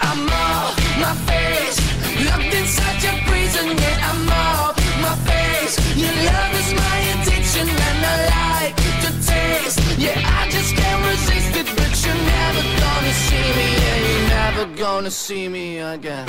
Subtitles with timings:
[0.00, 1.78] I'm off my face,
[2.26, 5.74] locked inside your prison, yeah, I'm off my face.
[5.96, 9.78] Your love is my addiction, and I like the taste.
[9.98, 14.64] Yeah, I just can't resist it, but you're never gonna see me, yeah, you're never
[14.76, 16.26] gonna see me again.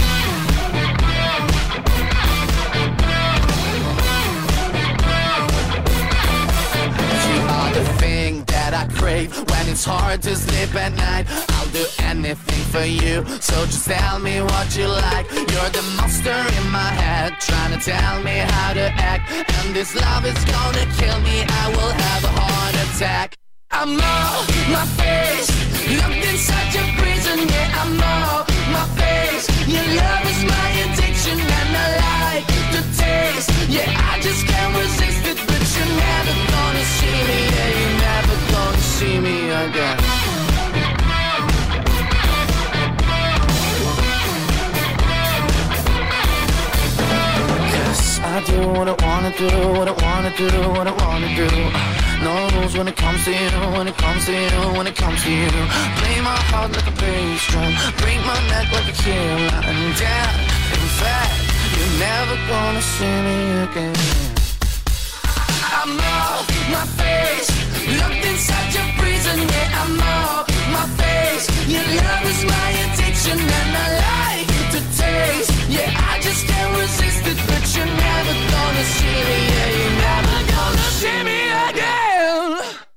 [7.29, 11.27] You are the thing that I crave when it's hard to sleep at night.
[11.71, 15.29] Do anything for you, so just tell me what you like.
[15.31, 19.31] You're the monster in my head, trying to tell me how to act.
[19.31, 23.37] And this love is gonna kill me, I will have a heart attack.
[23.69, 25.49] I'm off my face,
[25.93, 29.45] locked inside your prison, yeah, I'm off my face.
[29.69, 33.51] Your love is my addiction, and I like the taste.
[33.69, 38.35] Yeah, I just can't resist it, but you're never gonna see me, yeah, you're never
[38.51, 40.38] gonna see me again.
[48.21, 49.47] I do what I wanna do,
[49.77, 51.47] what I wanna do, what I wanna do.
[51.47, 54.95] Uh, no rules when it comes to you, when it comes to you, when it
[54.95, 55.49] comes to you.
[55.99, 59.59] Play my heart like a bass drum, break my neck like a killer.
[59.71, 61.33] And yeah, in fact,
[61.75, 63.95] you're never gonna see me again.
[65.79, 67.49] I'm off my face,
[67.99, 71.45] locked inside your prison, yeah, I'm off my face.
[71.67, 74.38] Your love is my addiction, and I like
[75.69, 80.37] Yeah, I just can't resist it, but you're never gonna see me, yeah, you're never
[80.53, 81.39] gonna see me
[81.69, 82.88] again.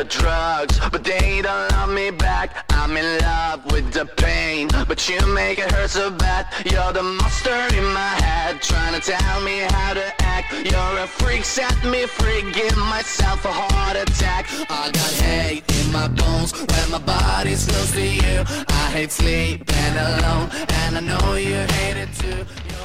[0.00, 2.64] The drugs, but they don't love me back.
[2.70, 6.46] I'm in love with the pain, but you make it hurt so bad.
[6.64, 10.46] You're the monster in my head, trying to tell me how to act.
[10.70, 14.46] You're a freak, set me free, give myself a heart attack.
[14.70, 18.44] I got hate in my bones when my body's close to you.
[18.68, 20.48] I hate sleeping alone,
[20.80, 22.40] and I know you hate it too.
[22.70, 22.79] You're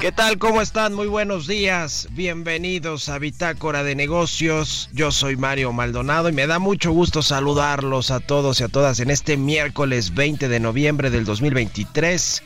[0.00, 0.38] ¿Qué tal?
[0.38, 0.94] ¿Cómo están?
[0.94, 2.08] Muy buenos días.
[2.12, 4.88] Bienvenidos a Bitácora de Negocios.
[4.92, 9.00] Yo soy Mario Maldonado y me da mucho gusto saludarlos a todos y a todas
[9.00, 12.42] en este miércoles 20 de noviembre del 2023.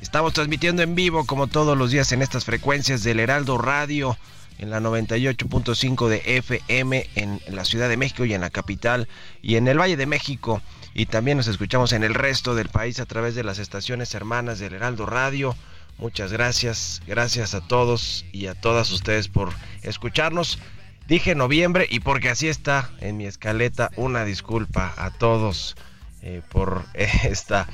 [0.00, 4.18] Estamos transmitiendo en vivo como todos los días en estas frecuencias del Heraldo Radio
[4.58, 9.08] en la 98.5 de FM en la Ciudad de México y en la capital
[9.42, 10.60] y en el Valle de México.
[10.94, 14.58] Y también nos escuchamos en el resto del país a través de las estaciones hermanas
[14.58, 15.56] del Heraldo Radio.
[16.02, 19.50] Muchas gracias, gracias a todos y a todas ustedes por
[19.84, 20.58] escucharnos.
[21.06, 25.76] Dije noviembre y porque así está en mi escaleta, una disculpa a todos
[26.22, 27.68] eh, por esta,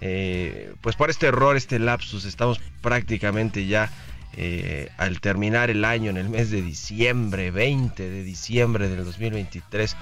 [0.00, 2.24] eh, pues por este error, este lapsus.
[2.24, 3.90] Estamos prácticamente ya
[4.32, 9.94] eh, al terminar el año en el mes de diciembre, 20 de diciembre del 2023.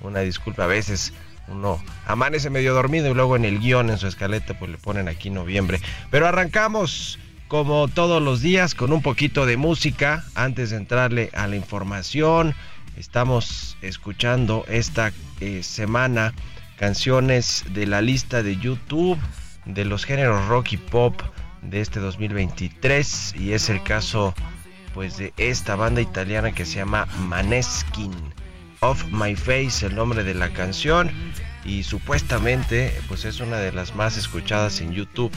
[0.00, 1.12] Una disculpa, a veces
[1.46, 5.06] uno amanece medio dormido y luego en el guion, en su escaleta, pues le ponen
[5.06, 5.80] aquí noviembre.
[6.10, 7.16] Pero arrancamos
[7.48, 12.54] como todos los días con un poquito de música antes de entrarle a la información.
[12.96, 16.34] Estamos escuchando esta eh, semana
[16.76, 19.18] canciones de la lista de YouTube
[19.64, 21.20] de los géneros rock y pop
[21.62, 24.34] de este 2023 y es el caso
[24.94, 28.12] pues de esta banda italiana que se llama Maneskin
[28.80, 31.10] Off My Face el nombre de la canción
[31.64, 35.32] y supuestamente pues es una de las más escuchadas en YouTube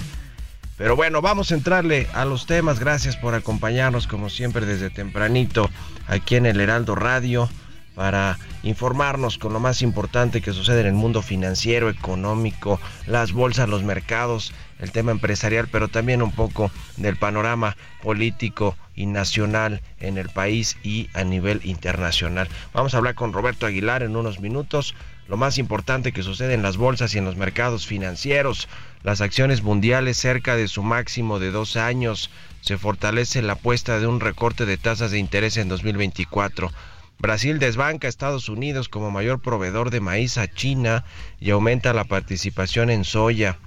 [0.81, 2.79] pero bueno, vamos a entrarle a los temas.
[2.79, 5.69] Gracias por acompañarnos como siempre desde tempranito
[6.07, 7.47] aquí en el Heraldo Radio
[7.93, 13.69] para informarnos con lo más importante que sucede en el mundo financiero, económico, las bolsas,
[13.69, 20.17] los mercados, el tema empresarial, pero también un poco del panorama político y nacional en
[20.17, 22.49] el país y a nivel internacional.
[22.73, 24.95] Vamos a hablar con Roberto Aguilar en unos minutos.
[25.31, 28.67] Lo más importante que sucede en las bolsas y en los mercados financieros,
[29.01, 32.29] las acciones mundiales cerca de su máximo de dos años,
[32.59, 36.69] se fortalece la apuesta de un recorte de tasas de interés en 2024.
[37.17, 41.05] Brasil desbanca a Estados Unidos como mayor proveedor de maíz a China
[41.39, 43.57] y aumenta la participación en soya.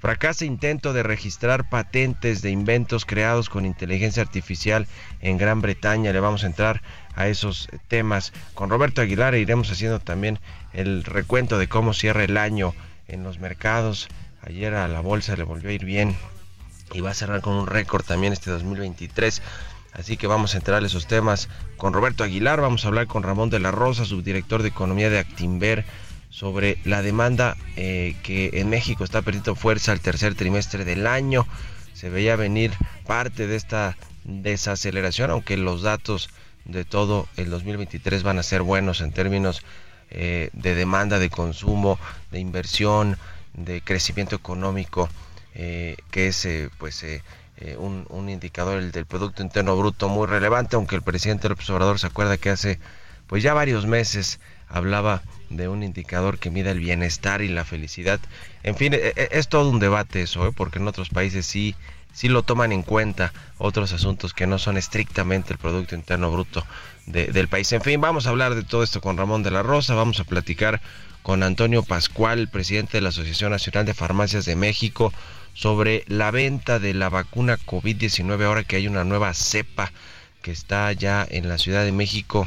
[0.00, 4.88] Fracasa intento de registrar patentes de inventos creados con inteligencia artificial
[5.20, 6.12] en Gran Bretaña.
[6.12, 6.82] Le vamos a entrar
[7.14, 10.40] a esos temas con Roberto Aguilar e iremos haciendo también
[10.72, 12.74] el recuento de cómo cierra el año
[13.08, 14.08] en los mercados.
[14.42, 16.16] Ayer a la bolsa le volvió a ir bien
[16.92, 19.42] y va a cerrar con un récord también este 2023.
[19.92, 22.60] Así que vamos a entrar esos temas con Roberto Aguilar.
[22.60, 25.84] Vamos a hablar con Ramón de la Rosa, subdirector de Economía de Actimber,
[26.30, 31.46] sobre la demanda eh, que en México está perdiendo fuerza al tercer trimestre del año.
[31.92, 32.72] Se veía venir
[33.06, 36.30] parte de esta desaceleración, aunque los datos
[36.64, 39.62] de todo el 2023 van a ser buenos en términos
[40.14, 41.98] eh, de demanda, de consumo,
[42.30, 43.16] de inversión,
[43.54, 45.08] de crecimiento económico,
[45.54, 47.22] eh, que es pues eh,
[47.78, 52.36] un, indicador del Producto Interno Bruto muy relevante, aunque el presidente López Obrador se acuerda
[52.36, 52.78] que hace
[53.26, 54.38] pues ya varios meses
[54.68, 58.20] hablaba de un indicador que mida el bienestar y la felicidad.
[58.64, 60.52] En fin, es, todo un debate eso, ¿eh?
[60.54, 61.74] porque en otros países sí,
[62.12, 66.66] sí lo toman en cuenta otros asuntos que no son estrictamente el Producto Interno Bruto
[67.06, 67.72] del país.
[67.72, 70.24] En fin, vamos a hablar de todo esto con Ramón de la Rosa, vamos a
[70.24, 70.80] platicar
[71.22, 75.12] con Antonio Pascual, presidente de la Asociación Nacional de Farmacias de México,
[75.54, 79.92] sobre la venta de la vacuna COVID-19 ahora que hay una nueva cepa
[80.40, 82.46] que está ya en la Ciudad de México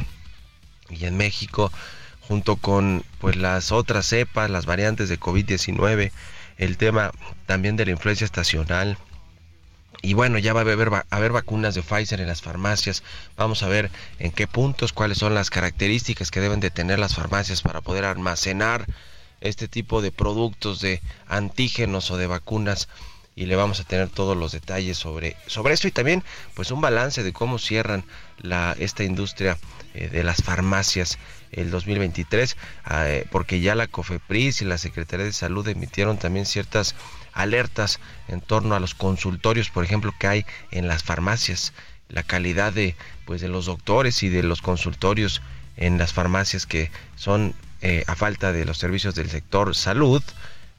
[0.90, 1.72] y en México
[2.28, 6.12] junto con pues las otras cepas, las variantes de COVID-19,
[6.58, 7.12] el tema
[7.46, 8.98] también de la influencia estacional.
[10.02, 13.04] Y bueno, ya va a haber, vacunas de Pfizer en las farmacias.
[13.38, 17.16] Vamos a ver en qué puntos, cuáles son las características que deben de tener las
[17.16, 18.86] farmacias para poder almacenar
[19.42, 22.88] este tipo de productos de antígenos o de vacunas
[23.36, 26.80] y le vamos a tener todos los detalles sobre, sobre eso y también pues un
[26.80, 28.06] balance de cómo cierran
[28.38, 29.58] la, esta industria
[29.94, 31.20] eh, de las farmacias
[31.52, 32.56] el 2023
[32.86, 36.96] ah, eh, porque ya la COFEPRIS y la Secretaría de Salud emitieron también ciertas
[37.36, 41.74] alertas en torno a los consultorios por ejemplo que hay en las farmacias
[42.10, 42.96] la calidad de
[43.26, 45.42] pues de los doctores y de los consultorios
[45.78, 50.24] en las farmacias que son eh, a falta de los servicios del sector salud,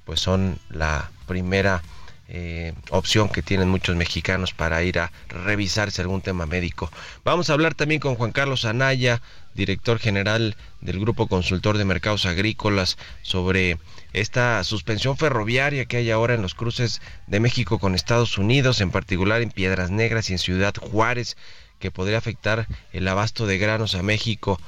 [0.04, 1.82] pues son la primera
[2.28, 6.90] eh, opción que tienen muchos mexicanos para ir a revisarse algún tema médico.
[7.22, 9.20] Vamos a hablar también con Juan Carlos Anaya,
[9.54, 13.78] director general del Grupo Consultor de Mercados Agrícolas, sobre
[14.16, 18.90] esta suspensión ferroviaria que hay ahora en los cruces de México con Estados Unidos, en
[18.90, 21.36] particular en Piedras Negras y en Ciudad Juárez,
[21.78, 24.58] que podría afectar el abasto de granos a México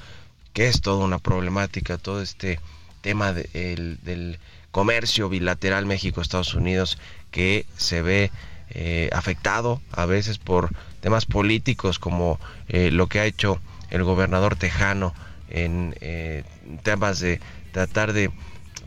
[0.53, 2.61] que es toda una problemática, todo este
[3.01, 4.39] tema del
[4.71, 6.99] comercio bilateral México-Estados Unidos
[7.31, 8.31] que se ve
[8.71, 14.57] eh, afectado a veces por temas políticos como eh, lo que ha hecho el gobernador
[14.57, 15.15] tejano
[15.49, 16.45] en eh,
[16.83, 17.41] temas de
[17.73, 18.31] tratar de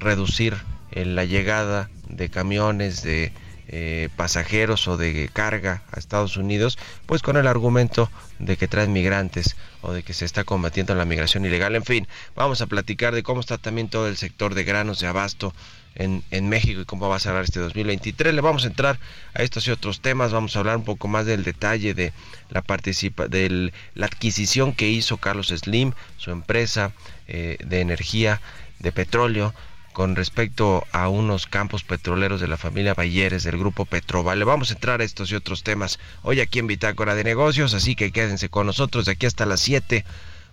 [0.01, 0.57] reducir
[0.91, 3.31] la llegada de camiones de
[3.73, 8.91] eh, pasajeros o de carga a Estados Unidos, pues con el argumento de que traen
[8.91, 11.77] migrantes o de que se está combatiendo la migración ilegal.
[11.77, 12.05] En fin,
[12.35, 15.53] vamos a platicar de cómo está también todo el sector de granos de abasto
[15.95, 18.33] en, en, México y cómo va a cerrar este 2023.
[18.33, 18.99] Le vamos a entrar
[19.33, 22.11] a estos y otros temas, vamos a hablar un poco más del detalle de
[22.49, 26.91] la participa de la adquisición que hizo Carlos Slim, su empresa
[27.29, 28.41] eh, de energía,
[28.79, 29.53] de petróleo,
[30.01, 34.43] con respecto a unos campos petroleros de la familia Bayeres del grupo Petrovale.
[34.45, 37.93] Vamos a entrar a estos y otros temas hoy aquí en Bitácora de Negocios, así
[37.93, 40.03] que quédense con nosotros de aquí hasta las 7.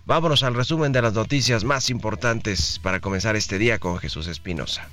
[0.05, 4.87] Vámonos al resumen de las noticias más importantes para comenzar este día con Jesús Espinosa.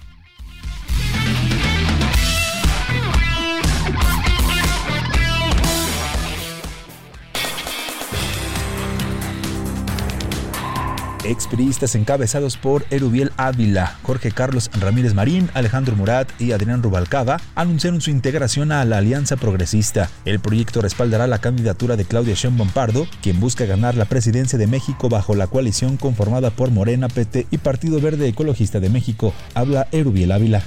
[11.29, 18.01] Expriistas encabezados por Erubiel Ávila, Jorge Carlos Ramírez Marín, Alejandro Murat y Adrián Rubalcaba anunciaron
[18.01, 20.09] su integración a la Alianza Progresista.
[20.25, 24.69] El proyecto respaldará la candidatura de Claudia Sheinbaum Pardo, quien busca ganar la presidencia de
[24.69, 29.33] México bajo la coalición conformada por Morena, PT y Partido Verde Ecologista de México.
[29.55, 30.63] Habla Erubiel Ávila.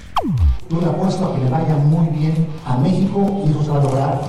[0.70, 3.84] Yo le apuesto a que le vaya muy bien a México y eso va a
[3.84, 4.22] lograr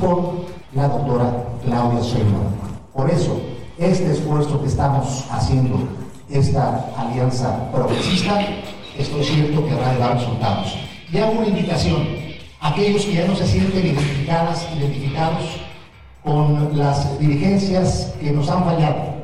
[0.00, 2.54] con la doctora Claudia Sheinbaum.
[2.94, 5.88] Por eso, este esfuerzo que estamos haciendo,
[6.30, 8.40] esta alianza progresista,
[8.96, 10.76] estoy cierto que va a dar resultados.
[11.12, 12.06] Y hago una invitación
[12.60, 15.60] a aquellos que ya no se sienten identificadas, identificados
[16.22, 19.14] con las dirigencias que nos han fallado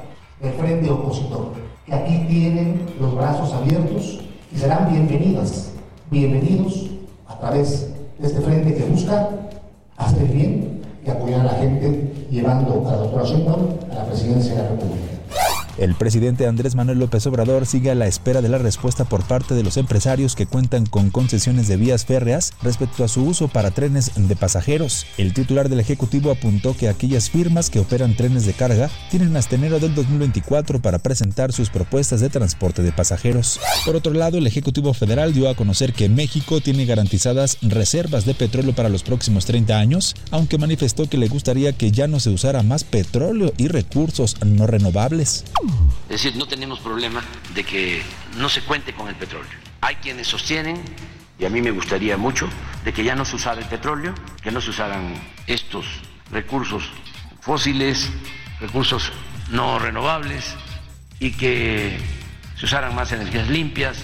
[0.41, 1.53] del frente opositor,
[1.87, 4.21] que aquí tienen los brazos abiertos
[4.55, 5.71] y serán bienvenidas,
[6.11, 6.91] bienvenidos
[7.27, 7.89] a través
[8.19, 9.31] de este frente que busca
[9.97, 10.70] hacer bien
[11.05, 14.69] y apoyar a la gente llevando a la doctora Sheinbaum a la presidencia de la
[14.69, 15.20] República.
[15.81, 19.55] El presidente Andrés Manuel López Obrador sigue a la espera de la respuesta por parte
[19.55, 23.71] de los empresarios que cuentan con concesiones de vías férreas respecto a su uso para
[23.71, 25.07] trenes de pasajeros.
[25.17, 29.55] El titular del Ejecutivo apuntó que aquellas firmas que operan trenes de carga tienen hasta
[29.55, 33.59] enero del 2024 para presentar sus propuestas de transporte de pasajeros.
[33.87, 38.35] Por otro lado, el Ejecutivo Federal dio a conocer que México tiene garantizadas reservas de
[38.35, 42.29] petróleo para los próximos 30 años, aunque manifestó que le gustaría que ya no se
[42.29, 45.47] usara más petróleo y recursos no renovables.
[46.05, 47.23] Es decir, no tenemos problema
[47.55, 48.03] de que
[48.37, 49.51] no se cuente con el petróleo.
[49.81, 50.83] Hay quienes sostienen,
[51.39, 52.49] y a mí me gustaría mucho,
[52.85, 55.15] de que ya no se usara el petróleo, que no se usaran
[55.47, 55.87] estos
[56.31, 56.91] recursos
[57.41, 58.11] fósiles,
[58.61, 59.13] recursos
[59.51, 60.55] no renovables,
[61.19, 61.99] y que
[62.61, 63.97] se usaran más energías limpias.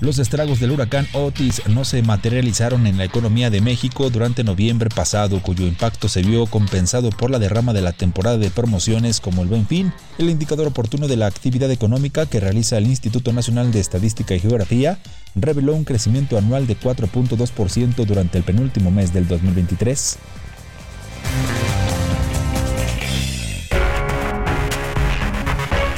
[0.00, 4.88] Los estragos del huracán Otis no se materializaron en la economía de México durante noviembre
[4.88, 9.42] pasado, cuyo impacto se vio compensado por la derrama de la temporada de promociones como
[9.42, 13.70] el Buen Fin, el indicador oportuno de la actividad económica que realiza el Instituto Nacional
[13.70, 14.98] de Estadística y Geografía,
[15.34, 20.18] reveló un crecimiento anual de 4.2% durante el penúltimo mes del 2023.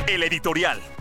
[0.08, 0.91] El editorial.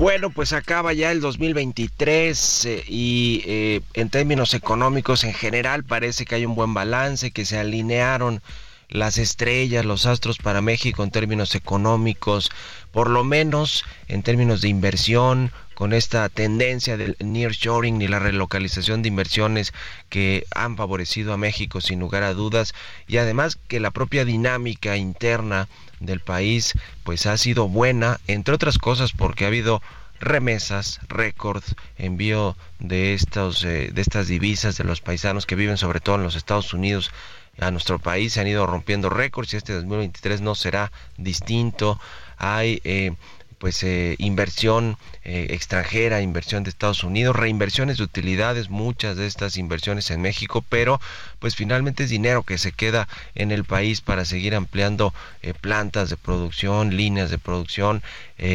[0.00, 6.24] Bueno, pues acaba ya el 2023 eh, y eh, en términos económicos en general parece
[6.24, 8.40] que hay un buen balance, que se alinearon
[8.88, 12.50] las estrellas, los astros para México en términos económicos,
[12.92, 19.00] por lo menos en términos de inversión, con esta tendencia del nearshoring y la relocalización
[19.00, 19.72] de inversiones
[20.10, 22.74] que han favorecido a México sin lugar a dudas
[23.08, 25.68] y además que la propia dinámica interna
[25.98, 29.80] del país pues ha sido buena entre otras cosas porque ha habido
[30.20, 31.62] remesas, récord,
[31.96, 36.24] envío de estos eh, de estas divisas de los paisanos que viven sobre todo en
[36.24, 37.10] los Estados Unidos
[37.58, 42.00] a nuestro país se han ido rompiendo récords y este 2023 no será distinto.
[42.38, 43.12] Hay eh,
[43.60, 49.58] pues eh, inversión eh, extranjera, inversión de Estados Unidos, reinversiones de utilidades, muchas de estas
[49.58, 50.98] inversiones en México, pero
[51.40, 55.12] pues finalmente es dinero que se queda en el país para seguir ampliando
[55.42, 58.02] eh, plantas de producción, líneas de producción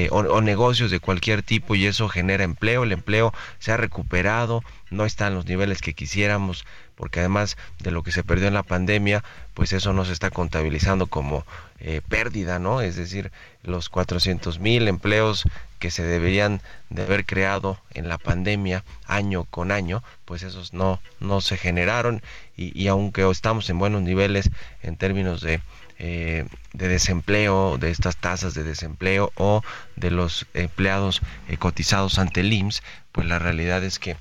[0.10, 4.64] o, o negocios de cualquier tipo y eso genera empleo, el empleo se ha recuperado,
[4.90, 8.56] no está en los niveles que quisiéramos, porque además de lo que se perdió en
[8.56, 9.24] la pandemia,
[9.56, 11.46] pues eso no se está contabilizando como
[11.80, 12.82] eh, pérdida, ¿no?
[12.82, 13.32] Es decir,
[13.64, 15.44] los 400 mil empleos
[15.80, 21.00] que se deberían de haber creado en la pandemia año con año, pues esos no,
[21.20, 22.22] no se generaron
[22.56, 24.52] y, y aunque estamos en buenos niveles
[24.84, 25.62] en términos de,
[25.98, 29.62] eh, de desempleo, de estas tasas de desempleo o
[29.96, 32.84] de los empleados eh, cotizados ante el IMSS,
[33.14, 34.18] pues la realidad es que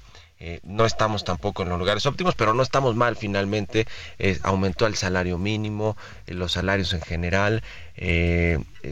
[0.47, 3.87] eh, no estamos tampoco en los lugares óptimos, pero no estamos mal finalmente.
[4.19, 5.97] Eh, aumentó el salario mínimo,
[6.27, 7.63] eh, los salarios en general,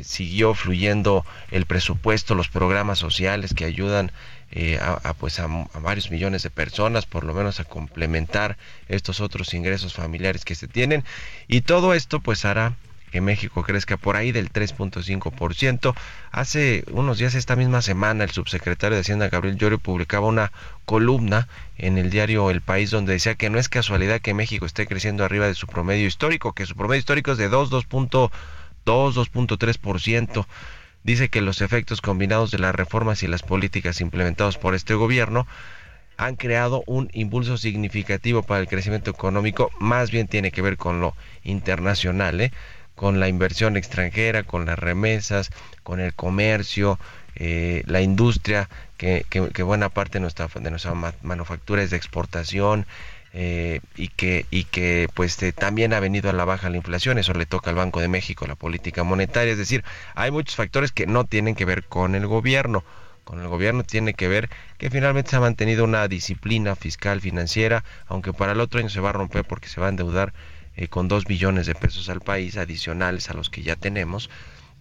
[0.03, 4.13] siguió fluyendo el presupuesto, los programas sociales que ayudan
[4.81, 5.49] a, pues a,
[5.83, 8.57] varios millones de personas, por lo menos a complementar
[8.89, 11.05] estos otros ingresos familiares que se tienen.
[11.49, 12.77] Y todo esto pues hará
[13.13, 15.95] que México crezca por ahí del 3.5%.
[16.33, 20.51] Hace unos días, esta misma semana, el subsecretario de Hacienda, Gabriel Llorio, publicaba una
[20.87, 24.87] columna en el diario El País donde decía que no es casualidad que México esté
[24.87, 28.31] creciendo arriba de su promedio histórico, que su promedio histórico es de 2, 2.2,
[28.87, 30.47] 2.3%.
[31.05, 35.47] Dice que los efectos combinados de las reformas y las políticas implementadas por este gobierno
[36.17, 41.01] han creado un impulso significativo para el crecimiento económico, más bien tiene que ver con
[41.01, 42.53] lo internacional, ¿eh?
[42.95, 45.51] Con la inversión extranjera, con las remesas,
[45.83, 46.99] con el comercio,
[47.35, 49.25] eh, la industria, que,
[49.65, 52.87] buena parte de nuestra, de nuestra manufactura es de exportación,
[53.35, 57.19] eh, y que y que pues eh, también ha venido a la baja la inflación.
[57.19, 59.53] Eso le toca al Banco de México la política monetaria.
[59.53, 59.85] Es decir
[60.15, 62.85] hay muchos factores que no tienen que ver con el gobierno.
[63.25, 67.85] Con el gobierno tiene que ver que finalmente se ha mantenido una disciplina fiscal financiera
[68.07, 70.35] aunque para el otro año se va a romper porque se va a endeudar
[70.77, 74.31] eh, con dos billones de pesos al país adicionales a los que ya tenemos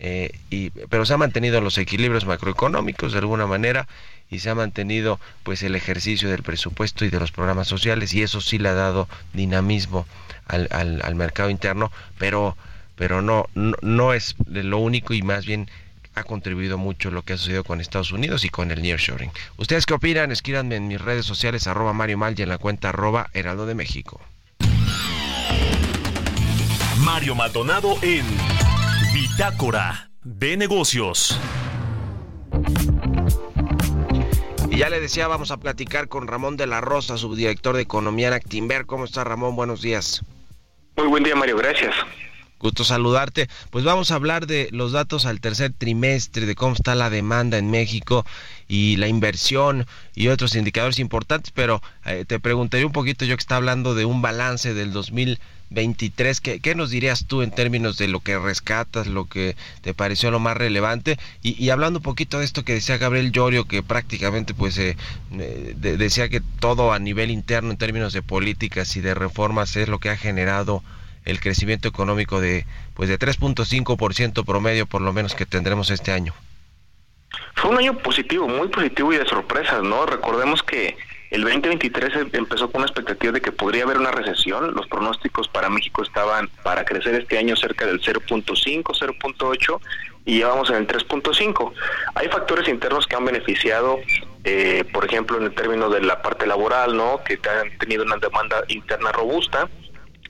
[0.04, 3.88] eh, y, pero se han mantenido los equilibrios macroeconómicos de alguna manera
[4.32, 8.24] y se ha mantenido pues el ejercicio del presupuesto y de los programas sociales y
[8.24, 10.08] eso sí le ha dado dinamismo
[10.48, 12.58] al, al, mercado interno, pero,
[12.96, 15.70] pero no, no, no es lo único y más bien
[16.16, 19.32] ha contribuido mucho lo que ha sucedido con Estados Unidos y con el nearshoring.
[19.58, 20.32] ¿Ustedes qué opinan?
[20.32, 23.76] Escríbanme en mis redes sociales, arroba Mario Mal y en la cuenta arroba Heraldo de
[23.76, 24.20] México.
[27.04, 28.24] Mario Maldonado en
[29.14, 31.40] Bitácora de Negocios.
[34.70, 38.28] Y ya le decía, vamos a platicar con Ramón de la Rosa, subdirector de Economía
[38.28, 38.86] en Actimber.
[38.86, 39.56] ¿Cómo está Ramón?
[39.56, 40.22] Buenos días.
[40.96, 41.58] Muy buen día, Mario.
[41.58, 41.96] Gracias.
[42.60, 43.50] Gusto saludarte.
[43.72, 47.58] Pues vamos a hablar de los datos al tercer trimestre, de cómo está la demanda
[47.58, 48.24] en México
[48.68, 53.42] y la inversión y otros indicadores importantes, pero eh, te preguntaría un poquito, yo que
[53.42, 54.94] está hablando de un balance del
[55.72, 59.94] 2023, ¿qué, ¿qué, nos dirías tú en términos de lo que rescatas, lo que te
[59.94, 61.18] pareció lo más relevante?
[61.42, 64.98] Y, hablando un poquito de esto que decía Gabriel Llorio, que prácticamente pues eh,
[65.32, 70.00] decía que todo a nivel interno en términos de políticas y de reformas es lo
[70.00, 70.84] que ha generado
[71.24, 76.34] el crecimiento económico de pues de 3.5% promedio por lo menos que tendremos este año.
[77.56, 80.06] Fue un año positivo, muy positivo y de sorpresas, ¿no?
[80.06, 80.98] Recordemos que
[81.32, 84.74] el 2023 em, empezó con una expectativa de que podría haber una recesión.
[84.74, 89.80] Los pronósticos para México estaban para crecer este año cerca del 0.5, 0.8
[90.26, 91.74] y ya vamos en el 3.5.
[92.16, 94.00] Hay factores internos que han beneficiado,
[94.44, 97.22] eh, por ejemplo, en el término de la parte laboral, ¿no?
[97.24, 99.70] Que han tenido una demanda interna robusta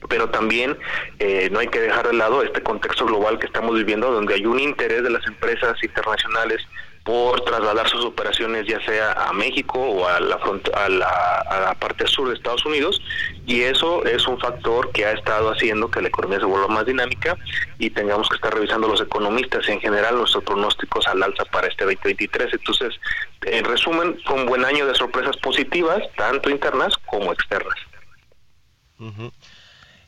[0.08, 0.76] pero también
[1.18, 4.46] eh, no hay que dejar de lado este contexto global que estamos viviendo, donde hay
[4.46, 6.60] un interés de las empresas internacionales
[7.04, 10.38] por trasladar sus operaciones ya sea a México o a la,
[10.74, 13.00] a la, a la parte sur de Estados Unidos
[13.46, 16.86] y eso es un factor que ha estado haciendo que la economía se vuelva más
[16.86, 17.36] dinámica
[17.78, 21.84] y tengamos que estar revisando los economistas en general nuestros pronósticos al alza para este
[21.84, 22.52] 2023.
[22.52, 22.94] Entonces,
[23.42, 27.76] en resumen, fue un buen año de sorpresas positivas, tanto internas como externas.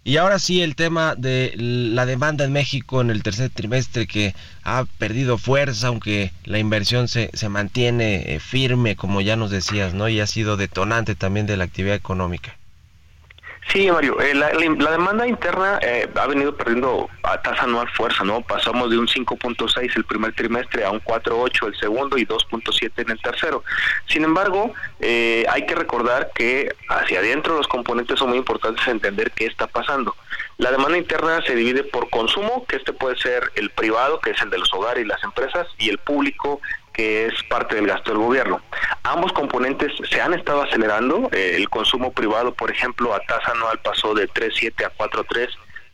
[0.07, 4.35] Y ahora sí, el tema de la demanda en México en el tercer trimestre que
[4.63, 9.95] ha perdido fuerza, aunque la inversión se, se mantiene eh, firme, como ya nos decías,
[9.95, 10.09] ¿no?
[10.11, 12.59] Y ha sido detonante también de la actividad económica.
[13.69, 18.43] Sí, Mario, eh, la, demanda interna eh, ha venido perdiendo a tasa anual fuerza, ¿no?
[18.43, 23.11] Pasamos de un 5.6 el primer trimestre a un 4.8 el segundo y 2.7 en
[23.11, 23.65] el tercero.
[24.07, 29.33] Sin embargo, eh, hay que recordar que hacia adentro los componentes son muy importantes entender
[29.33, 30.15] qué está pasando.
[30.59, 34.43] La demanda interna se divide por consumo, que este puede ser el privado, que es
[34.43, 36.61] el de los hogares y las empresas, y el público,
[36.95, 38.61] que es parte del gasto del gobierno.
[39.03, 41.29] Ambos componentes se han estado acelerando.
[41.33, 45.49] Eh, el consumo privado, por ejemplo, a tasa anual pasó de 3.7 a 4.3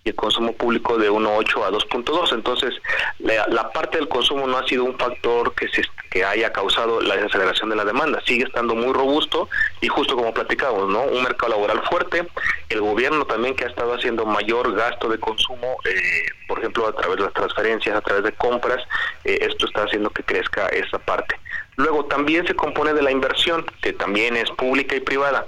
[0.05, 2.33] y el consumo público de 1.8 a 2.2.
[2.33, 2.75] Entonces,
[3.19, 7.17] la, parte del consumo no ha sido un factor que, se, que haya causado la
[7.17, 8.21] desaceleración de la demanda.
[8.25, 9.49] Sigue estando muy robusto
[9.81, 11.03] y justo como platicamos, ¿no?
[11.03, 12.27] Un mercado laboral fuerte,
[12.69, 16.93] el gobierno también que ha estado haciendo mayor gasto de consumo, eh, por ejemplo, a
[16.93, 18.83] través de las transferencias, a través de compras,
[19.25, 21.39] eh, esto está haciendo que crezca esa parte.
[21.77, 25.47] Luego también se compone de la inversión, que también es pública y privada.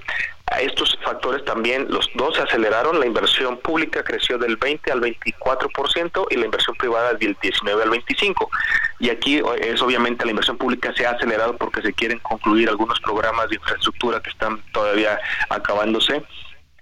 [0.52, 5.00] A estos factores también los dos se aceleraron, la inversión pública creció del 20 al
[5.00, 8.50] 24% y la inversión privada del 19 al 25.
[8.98, 13.00] Y aquí es obviamente la inversión pública se ha acelerado porque se quieren concluir algunos
[13.00, 16.22] programas de infraestructura que están todavía acabándose.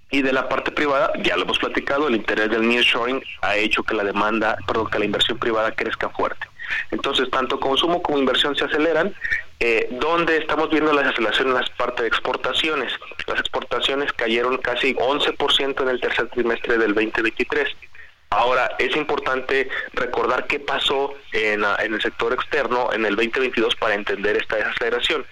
[0.09, 3.83] Y de la parte privada, ya lo hemos platicado, el interés del nearshoring ha hecho
[3.83, 6.45] que la demanda, perdón, que la inversión privada crezca fuerte.
[6.91, 9.13] Entonces, tanto consumo como inversión se aceleran
[9.59, 12.91] eh, donde estamos viendo la desaceleración en la parte de exportaciones.
[13.27, 17.67] Las exportaciones cayeron casi 11% en el tercer trimestre del 2023.
[18.31, 24.37] Ahora, es importante recordar qué pasó en, el sector externo en el 2022 para entender
[24.37, 25.25] esta desaceleración.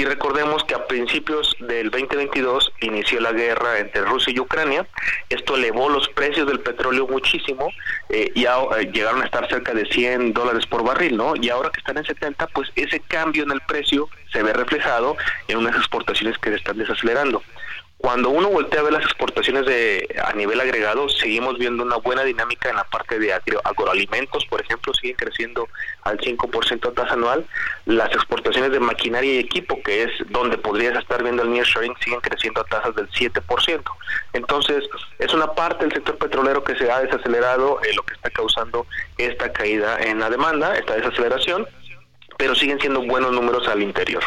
[0.00, 4.86] Y recordemos que a principios del 2022 inició la guerra entre Rusia y Ucrania.
[5.28, 7.70] Esto elevó los precios del petróleo muchísimo
[8.08, 11.34] eh, y eh, llegaron a estar cerca de 100 dólares por barril, ¿no?
[11.36, 15.18] Y ahora que están en 70, pues ese cambio en el precio se ve reflejado
[15.48, 17.42] en unas exportaciones que se están desacelerando.
[18.00, 22.22] Cuando uno voltea a ver las exportaciones de a nivel agregado, seguimos viendo una buena
[22.22, 25.68] dinámica en la parte de agroalimentos, por ejemplo, siguen creciendo
[26.02, 27.46] al 5% a tasa anual.
[27.84, 32.20] Las exportaciones de maquinaria y equipo, que es donde podrías estar viendo el nearshoring, siguen
[32.20, 33.82] creciendo a tasas del 7%.
[34.32, 38.30] Entonces, es una parte del sector petrolero que se ha desacelerado, eh, lo que está
[38.30, 38.86] causando
[39.18, 41.68] esta caída en la demanda, esta desaceleración,
[42.38, 44.24] pero siguen siendo buenos números al interior.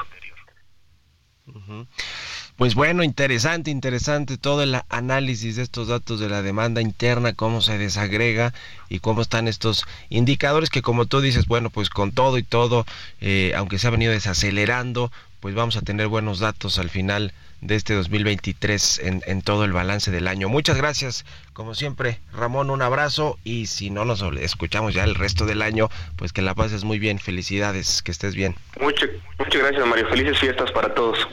[2.55, 7.61] Pues bueno, interesante, interesante todo el análisis de estos datos de la demanda interna, cómo
[7.61, 8.53] se desagrega
[8.89, 12.85] y cómo están estos indicadores que como tú dices, bueno, pues con todo y todo,
[13.21, 17.75] eh, aunque se ha venido desacelerando, pues vamos a tener buenos datos al final de
[17.75, 20.47] este 2023 en, en, todo el balance del año.
[20.47, 25.45] Muchas gracias, como siempre, Ramón, un abrazo y si no nos escuchamos ya el resto
[25.45, 28.55] del año, pues que la pases muy bien, felicidades, que estés bien.
[28.79, 31.27] Muchas, muchas gracias, Mario, felices fiestas para todos.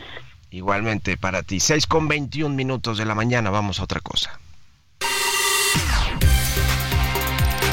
[0.51, 4.41] Igualmente para ti, 6 con 21 minutos de la mañana, vamos a otra cosa.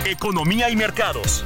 [0.05, 1.43] Economía y mercados.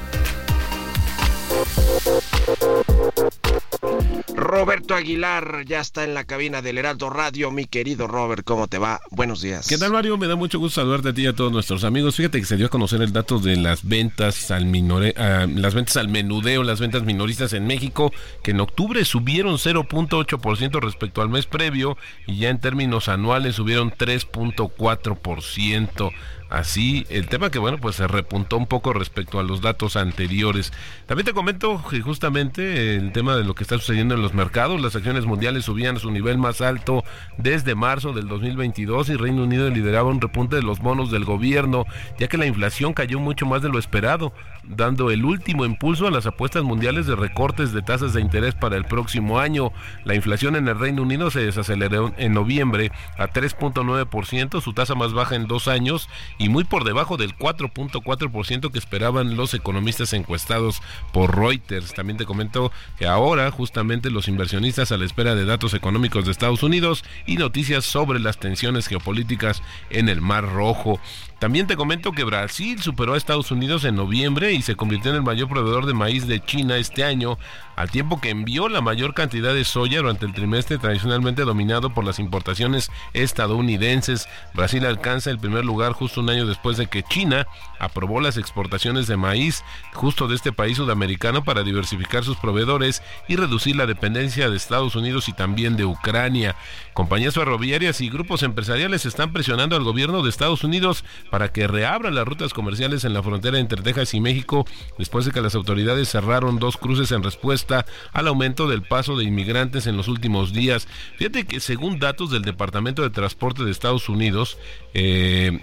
[4.36, 7.52] Roberto Aguilar ya está en la cabina del Heraldo Radio.
[7.52, 9.00] Mi querido Robert, ¿cómo te va?
[9.12, 9.68] Buenos días.
[9.68, 10.18] ¿Qué tal, Mario?
[10.18, 12.16] Me da mucho gusto saludarte a ti y a todos nuestros amigos.
[12.16, 15.98] Fíjate que se dio a conocer el dato de las ventas al minore, las ventas
[15.98, 18.14] al menudeo, las ventas minoristas en México,
[18.44, 23.92] que en octubre subieron 0.8% respecto al mes previo y ya en términos anuales subieron
[23.92, 26.12] 3.4%.
[26.52, 30.74] Así, el tema que bueno, pues se repuntó un poco respecto a los datos anteriores.
[31.06, 34.82] También te comento que justamente el tema de lo que está sucediendo en los mercados,
[34.82, 37.06] las acciones mundiales subían a su nivel más alto
[37.38, 41.86] desde marzo del 2022 y Reino Unido lideraba un repunte de los bonos del gobierno,
[42.20, 46.12] ya que la inflación cayó mucho más de lo esperado, dando el último impulso a
[46.12, 49.72] las apuestas mundiales de recortes de tasas de interés para el próximo año.
[50.06, 55.14] La inflación en el Reino Unido se desaceleró en noviembre a 3.9%, su tasa más
[55.14, 60.82] baja en dos años y muy por debajo del 4.4% que esperaban los economistas encuestados
[61.14, 61.94] por Reuters.
[61.94, 66.32] También te comento que ahora justamente los inversionistas a la espera de datos económicos de
[66.32, 71.00] Estados Unidos y noticias sobre las tensiones geopolíticas en el Mar Rojo.
[71.42, 75.18] También te comento que Brasil superó a Estados Unidos en noviembre y se convirtió en
[75.18, 77.40] el mayor proveedor de maíz de China este año,
[77.82, 82.06] al tiempo que envió la mayor cantidad de soya durante el trimestre tradicionalmente dominado por
[82.06, 84.30] las importaciones estadounidenses.
[84.54, 87.48] Brasil alcanza el primer lugar justo un año después de que China
[87.80, 89.64] aprobó las exportaciones de maíz
[89.94, 94.96] justo de este país sudamericano para diversificar sus proveedores y reducir la dependencia de Estados
[94.96, 96.56] Unidos y también de Ucrania.
[96.94, 102.14] Compañías ferroviarias y grupos empresariales están presionando al gobierno de Estados Unidos para que reabran
[102.14, 104.68] las rutas comerciales en la frontera entre Texas y México
[105.00, 109.24] después de que las autoridades cerraron dos cruces en respuesta al aumento del paso de
[109.24, 110.88] inmigrantes en los últimos días.
[111.18, 114.58] Fíjate que según datos del Departamento de Transporte de Estados Unidos,
[114.94, 115.60] eh,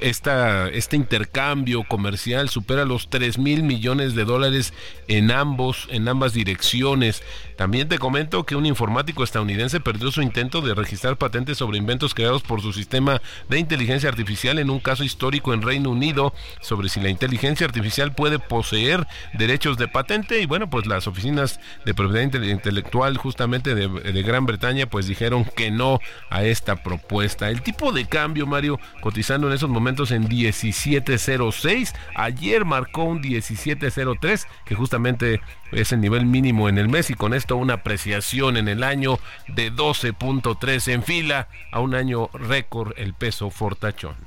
[0.00, 4.72] esta, este intercambio comercial supera los 3 mil millones de dólares
[5.08, 7.22] en ambos, en ambas direcciones.
[7.56, 12.14] También te comento que un informático estadounidense perdió su intento de registrar patentes sobre inventos
[12.14, 16.88] creados por su sistema de inteligencia artificial en un caso histórico en Reino Unido sobre
[16.88, 21.94] si la inteligencia artificial puede poseer derechos de patente y bueno, pues las oficinas de
[21.94, 27.50] propiedad intelectual justamente de, Gran Bretaña pues dijeron que no a esta propuesta.
[27.50, 34.46] El tipo de cambio, Mario, cotizando en esos momentos en 17.06, ayer marcó un 17.03
[34.64, 35.40] que justamente
[35.72, 39.18] es el nivel mínimo en el mes y con esto una apreciación en el año
[39.48, 44.25] de 12.3 en fila a un año récord el peso fortachón.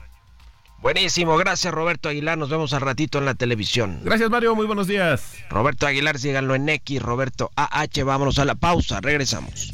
[0.82, 4.00] Buenísimo, gracias Roberto Aguilar, nos vemos al ratito en la televisión.
[4.04, 5.36] Gracias Mario, muy buenos días.
[5.50, 9.74] Roberto Aguilar, síganlo en X, Roberto AH, vámonos a la pausa, regresamos.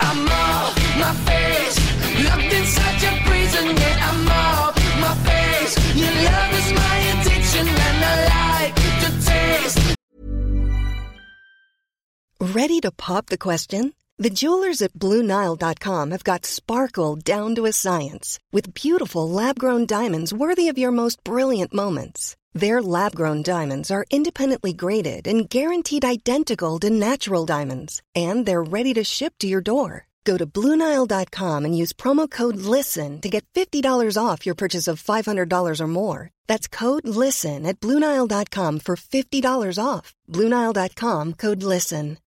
[0.00, 1.76] I'm off my face
[2.24, 3.66] Locked in such a prison
[4.08, 9.96] I'm off my face Your love is my addiction And I like to taste
[12.40, 13.92] Ready to pop the question?
[14.18, 19.86] The jewelers at BlueNile.com have got sparkle down to a science with beautiful lab grown
[19.86, 22.36] diamonds worthy of your most brilliant moments.
[22.52, 28.62] Their lab grown diamonds are independently graded and guaranteed identical to natural diamonds, and they're
[28.62, 30.08] ready to ship to your door.
[30.24, 35.02] Go to Bluenile.com and use promo code LISTEN to get $50 off your purchase of
[35.02, 36.30] $500 or more.
[36.46, 40.14] That's code LISTEN at Bluenile.com for $50 off.
[40.28, 42.18] Bluenile.com code LISTEN.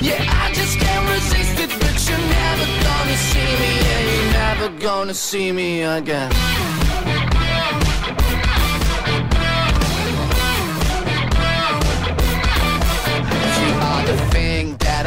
[0.00, 4.78] Yeah, I just can't resist it, but you're never gonna see me, yeah, you're never
[4.78, 6.77] gonna see me again.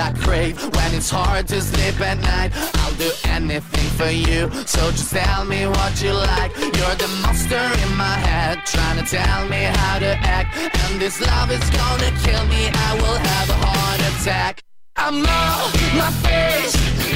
[0.01, 2.51] I crave when it's hard to sleep at night.
[2.81, 6.51] I'll do anything for you, so just tell me what you like.
[6.57, 10.57] You're the monster in my head, trying to tell me how to act.
[10.57, 14.63] And this love is gonna kill me, I will have a heart attack.
[14.97, 16.73] I'm all my face,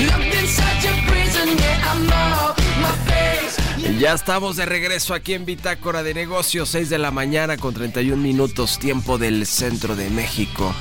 [0.07, 2.53] locked in such a prison, yeah, I'm all
[2.85, 3.57] my face.
[3.99, 8.21] Ya estamos de regreso aquí en Bitácora de Negocios, 6 de la mañana con 31
[8.21, 10.75] minutos tiempo del centro de México.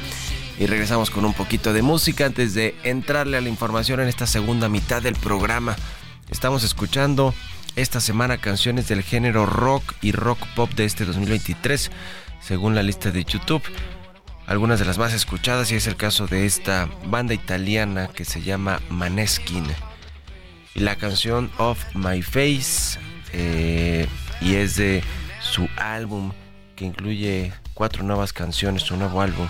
[0.58, 4.26] Y regresamos con un poquito de música antes de entrarle a la información en esta
[4.26, 5.74] segunda mitad del programa.
[6.30, 7.34] Estamos escuchando
[7.74, 11.90] esta semana canciones del género rock y rock pop de este 2023,
[12.40, 13.62] según la lista de YouTube.
[14.46, 18.42] Algunas de las más escuchadas y es el caso de esta banda italiana que se
[18.42, 19.66] llama Maneskin.
[20.74, 22.98] Y la canción Of My Face
[23.32, 24.06] eh,
[24.40, 25.02] y es de
[25.40, 26.32] su álbum
[26.76, 29.48] que incluye cuatro nuevas canciones, su nuevo álbum.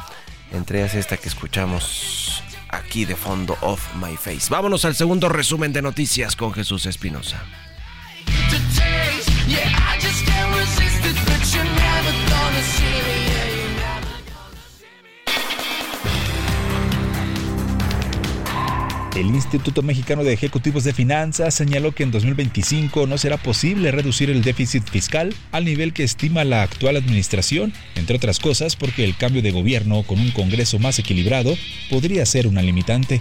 [0.54, 4.48] Entre ellas esta que escuchamos aquí de fondo, Of My Face.
[4.50, 7.42] Vámonos al segundo resumen de noticias con Jesús Espinosa.
[19.14, 24.28] El Instituto Mexicano de Ejecutivos de Finanzas señaló que en 2025 no será posible reducir
[24.28, 29.16] el déficit fiscal al nivel que estima la actual administración, entre otras cosas porque el
[29.16, 31.56] cambio de gobierno con un Congreso más equilibrado
[31.90, 33.20] podría ser una limitante.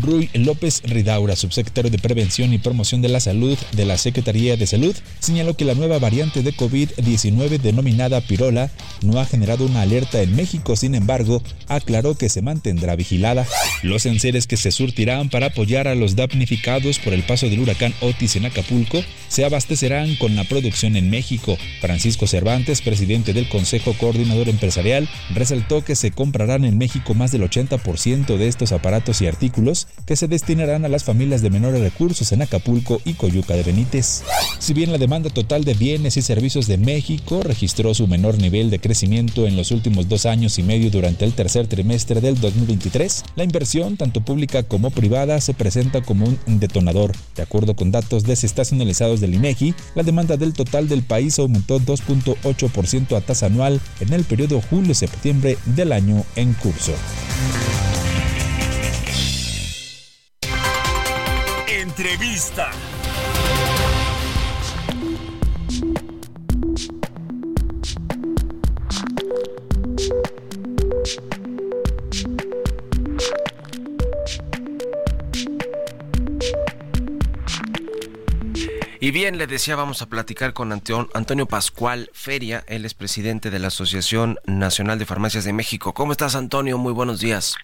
[0.00, 4.66] Rui López Ridaura, subsecretario de Prevención y Promoción de la Salud de la Secretaría de
[4.66, 8.70] Salud, señaló que la nueva variante de COVID-19 denominada Pirola
[9.02, 13.46] no ha generado una alerta en México, sin embargo, aclaró que se mantendrá vigilada.
[13.82, 17.92] Los enseres que se surtirán para apoyar a los damnificados por el paso del huracán
[18.02, 21.58] Otis en Acapulco se abastecerán con la producción en México.
[21.80, 27.42] Francisco Cervantes, presidente del Consejo Coordinador Empresarial, resaltó que se comprarán en México más del
[27.42, 32.30] 80% de estos aparatos y artículos que se destinarán a las familias de menores recursos
[32.30, 34.22] en Acapulco y Coyuca de Benítez.
[34.60, 38.70] Si bien la demanda total de bienes y servicios de México registró su menor nivel
[38.70, 43.24] de crecimiento en los últimos dos años y medio durante el tercer trimestre del 2023,
[43.34, 47.12] la inversión, tanto pública como privada, se presenta como un detonador.
[47.34, 53.16] De acuerdo con datos desestacionalizados del INEGI, la demanda del total del país aumentó 2.8%
[53.16, 56.92] a tasa anual en el periodo julio-septiembre del año en curso.
[61.68, 62.70] Entrevista.
[79.14, 83.68] Bien, le decía, vamos a platicar con Antonio Pascual Feria, él es presidente de la
[83.68, 85.94] Asociación Nacional de Farmacias de México.
[85.94, 86.78] ¿Cómo estás, Antonio?
[86.78, 87.54] Muy buenos días.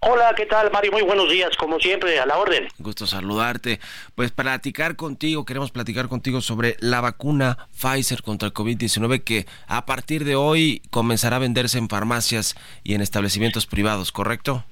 [0.00, 0.92] Hola, ¿qué tal, Mario?
[0.92, 2.68] Muy buenos días, como siempre, a la orden.
[2.78, 3.80] Gusto saludarte.
[4.14, 9.84] Pues platicar contigo, queremos platicar contigo sobre la vacuna Pfizer contra el COVID-19 que a
[9.84, 14.64] partir de hoy comenzará a venderse en farmacias y en establecimientos privados, ¿correcto?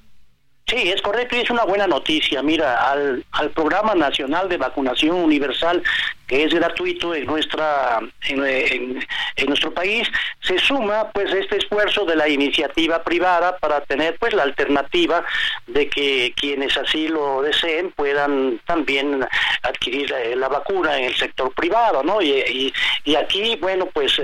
[0.67, 2.43] Sí, es correcto y es una buena noticia.
[2.43, 5.81] Mira, al, al Programa Nacional de Vacunación Universal,
[6.27, 8.99] que es gratuito en nuestra en,
[9.47, 10.07] nuestro país,
[10.41, 15.23] se suma pues este esfuerzo de la iniciativa privada para tener pues la alternativa
[15.67, 19.25] de que quienes así lo deseen puedan también
[19.63, 22.21] adquirir eh, la vacuna en el sector privado, ¿no?
[22.21, 22.73] Y,
[23.05, 24.21] y, aquí, bueno, pues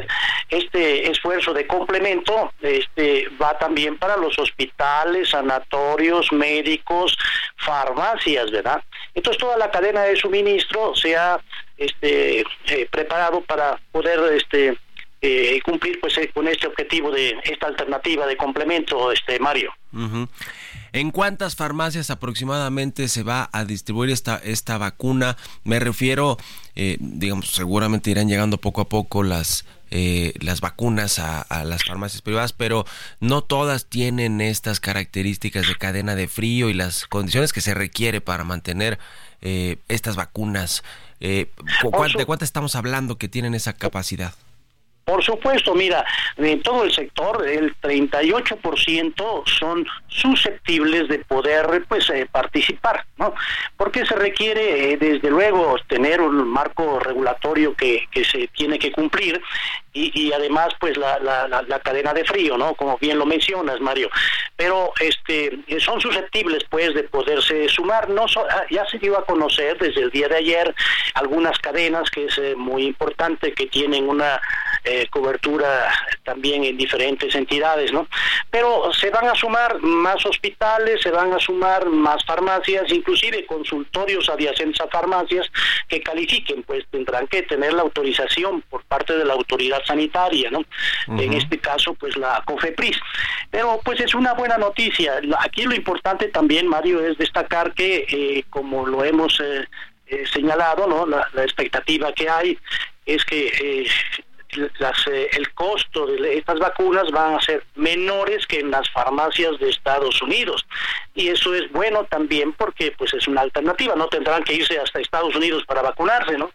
[0.49, 7.17] este esfuerzo de complemento este va también para los hospitales, sanatorios, médicos,
[7.55, 8.83] farmacias, ¿verdad?
[9.13, 11.39] Entonces toda la cadena de suministro se ha
[11.77, 14.77] este, eh, preparado para poder este
[15.25, 19.71] eh, cumplir pues eh, con este objetivo de esta alternativa de complemento, este Mario.
[20.91, 25.38] ¿En cuántas farmacias aproximadamente se va a distribuir esta, esta vacuna?
[25.63, 26.36] Me refiero
[26.75, 29.65] eh, digamos, seguramente irán llegando poco a poco las
[30.39, 32.83] las vacunas a, las farmacias privadas, pero
[33.19, 38.19] no todas tienen estas características de cadena de frío y las condiciones que se requiere
[38.19, 38.97] para mantener
[39.43, 40.84] eh, estas vacunas.
[41.19, 41.51] Eh,
[42.17, 44.34] ¿De cuánto estamos hablando que tienen esa capacidad?
[45.05, 46.05] Por supuesto, mira,
[46.37, 53.33] en todo el sector el 38% son susceptibles de poder pues eh, participar, ¿no?
[53.75, 59.41] Porque se requiere eh, desde luego tener un marco regulatorio que, se tiene que cumplir
[59.95, 62.73] y, además pues la, la, la, cadena de frío, ¿no?
[62.73, 64.09] Como bien lo mencionas, Mario.
[64.55, 69.77] Pero este son susceptibles pues de poderse sumar, no ah, ya se dio a conocer
[69.77, 70.73] desde el día de ayer
[71.13, 74.41] algunas cadenas que es eh, muy importante que tienen una
[74.83, 78.08] eh, cobertura también en diferentes entidades, ¿no?
[78.49, 84.29] Pero se van a sumar más hospitales, se van a sumar más farmacias, inclusive consultorios
[84.29, 85.49] adyacentes a farmacias
[85.88, 90.63] que califiquen, pues tendrán que tener la autorización por parte de la autoridad sanitaria, ¿no?
[91.08, 92.97] En este caso, pues la COFEPRIS.
[93.51, 95.19] Pero pues es una buena noticia.
[95.39, 99.67] Aquí lo importante también, Mario, es destacar que, eh, como lo hemos eh,
[100.08, 101.06] eh, señalado, ¿no?
[101.06, 102.58] La, la, expectativa que hay
[103.06, 103.86] es que
[104.79, 109.59] las, eh, el costo de estas vacunas van a ser menores que en las farmacias
[109.59, 110.65] de Estados Unidos.
[111.15, 113.95] Y eso es bueno también porque pues es una alternativa.
[113.95, 116.51] No tendrán que irse hasta Estados Unidos para vacunarse no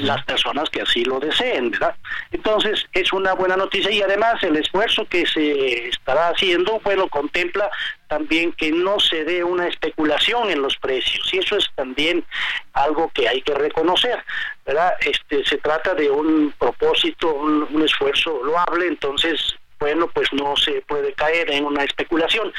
[0.00, 1.94] las personas que así lo deseen verdad
[2.30, 7.70] entonces es una buena noticia y además el esfuerzo que se estará haciendo bueno contempla
[8.08, 12.24] también que no se dé una especulación en los precios y eso es también
[12.72, 14.24] algo que hay que reconocer
[14.66, 20.82] verdad este se trata de un propósito un, esfuerzo loable entonces bueno pues no se
[20.82, 22.52] puede caer en una especulación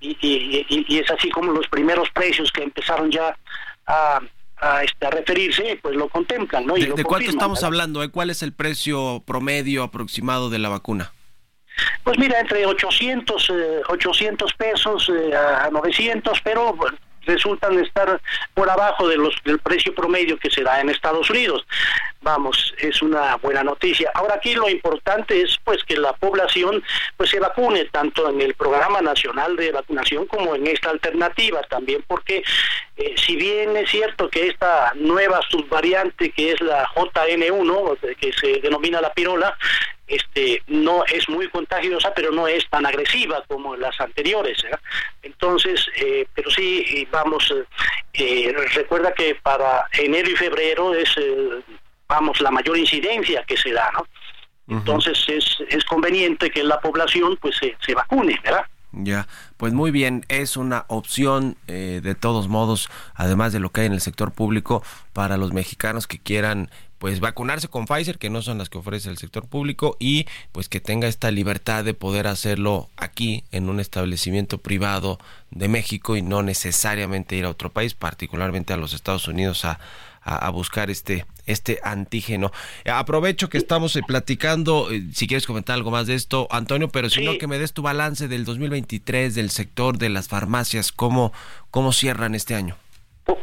[0.00, 3.36] y, y, es así como los primeros precios que empezaron ya
[3.86, 4.20] a,
[4.58, 6.74] a, este, referirse, pues lo contemplan, ¿no?
[6.74, 8.02] ¿De, cuánto estamos hablando?
[8.02, 8.10] Eh?
[8.10, 11.12] ¿Cuál es el precio promedio aproximado de la vacuna?
[12.04, 13.52] Pues mira, entre 800,
[13.88, 16.76] 800 eh, pesos eh, a 900, pero
[17.26, 18.20] resultan estar
[18.54, 21.66] por abajo del precio promedio que se da en Estados Unidos.
[22.22, 24.10] Vamos, es una buena noticia.
[24.14, 26.82] Ahora aquí lo importante es pues que la población
[27.16, 32.02] pues se vacune tanto en el programa nacional de vacunación como en esta alternativa también
[32.06, 32.42] porque
[32.96, 38.60] eh, si bien es cierto que esta nueva subvariante que es la JN1 que se
[38.60, 39.56] denomina la pirola
[40.06, 44.76] este no es muy contagiosa pero no es tan agresiva como las anteriores ¿eh?
[45.22, 47.52] entonces eh, pero sí eh, vamos
[48.74, 51.14] recuerda que para enero y febrero es
[52.08, 54.06] vamos la mayor incidencia que se da no
[54.68, 58.64] entonces es, es conveniente que la población pues se, se vacune verdad
[58.98, 63.88] ya, pues muy bien, es una opción de todos modos, además de lo que hay
[63.88, 68.42] en el sector público, para los mexicanos que quieran pues vacunarse con Pfizer, que no
[68.42, 72.26] son las que ofrece el sector público, y pues que tenga esta libertad de poder
[72.26, 75.18] hacerlo aquí en un establecimiento privado
[75.50, 79.78] de México y no necesariamente ir a otro país, particularmente a los Estados Unidos a,
[80.22, 82.50] a, buscar este este antígeno.
[82.92, 87.08] Aprovecho que estamos eh, platicando, eh, si quieres comentar algo más de esto, Antonio, pero
[87.08, 91.32] si no, que me des tu balance del 2023 del sector de las farmacias, cómo,
[91.70, 92.76] cómo cierran este año.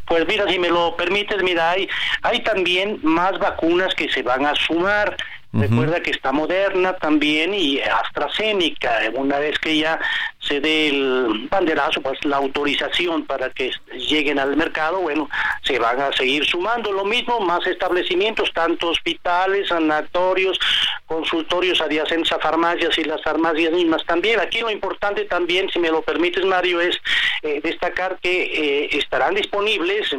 [0.05, 1.89] Pues mira, si me lo permites, mira, hay,
[2.21, 5.15] hay también más vacunas que se van a sumar.
[5.53, 9.01] Recuerda que está Moderna también y AstraZeneca.
[9.13, 9.99] Una vez que ya
[10.39, 15.29] se dé el banderazo, pues la autorización para que lleguen al mercado, bueno,
[15.61, 16.91] se van a seguir sumando.
[16.91, 20.59] Lo mismo, más establecimientos, tanto hospitales, sanatorios,
[21.05, 24.39] consultorios adyacentes a farmacias y las farmacias mismas también.
[24.39, 26.97] Aquí lo importante también, si me lo permites, Mario, es
[27.43, 30.15] eh, destacar que eh, estarán disponibles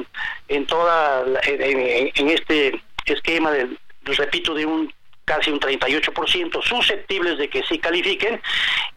[0.46, 4.92] en, toda en, en este esquema del repito de un
[5.24, 8.40] casi un 38% susceptibles de que sí califiquen,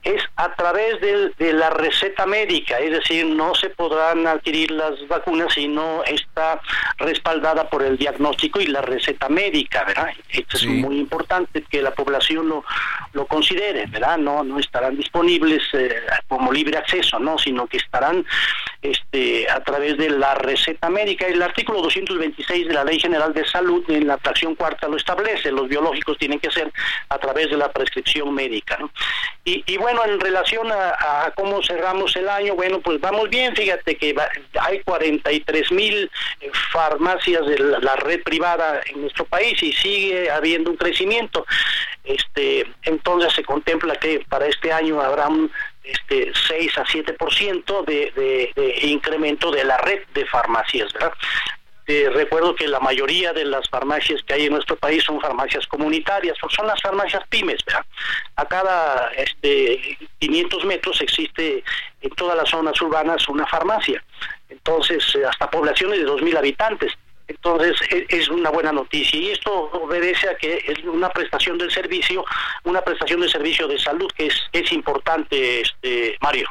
[0.04, 5.08] es a través de, de, la receta médica, es decir, no se podrán adquirir las
[5.08, 6.62] vacunas si no está
[6.98, 10.10] respaldada por el diagnóstico y la receta médica, ¿verdad?
[10.30, 12.64] Esto es muy importante que la población lo,
[13.14, 14.18] lo considere, ¿verdad?
[14.18, 15.96] No, no estarán disponibles eh,
[16.28, 17.38] como libre acceso, ¿no?
[17.38, 18.26] Sino que estarán
[18.92, 21.28] este, a través de la receta médica.
[21.28, 25.52] El artículo 226 de la Ley General de Salud en la fracción cuarta lo establece,
[25.52, 26.72] los biológicos tienen que ser
[27.10, 28.78] a través de la prescripción médica.
[29.44, 34.14] Y, bueno, en relación a, cómo cerramos el año, bueno, pues vamos bien, fíjate que
[34.60, 36.12] hay 43 mil
[36.42, 41.46] eh, farmacias de la, red privada en nuestro país y sigue habiendo un crecimiento.
[42.04, 45.50] Este, entonces se contempla que para este año habrá un
[45.90, 51.14] este 6 a 7% de, de, incremento de la red de farmacias, ¿verdad?
[51.88, 55.66] Este, recuerdo que la mayoría de las farmacias que hay en nuestro país son farmacias
[55.68, 57.64] comunitarias, son las farmacias pymes.
[57.66, 57.86] ¿verdad?
[58.36, 61.64] A cada este, 500 metros existe
[62.02, 64.04] en todas las zonas urbanas una farmacia.
[64.50, 66.92] Entonces, eh, hasta poblaciones de 2.000 habitantes.
[67.28, 71.72] Entonces e, es una buena noticia y esto obedece a que es una prestación del
[71.72, 72.24] servicio,
[72.64, 76.50] una prestación de servicio de salud que es, es importante, este Mario.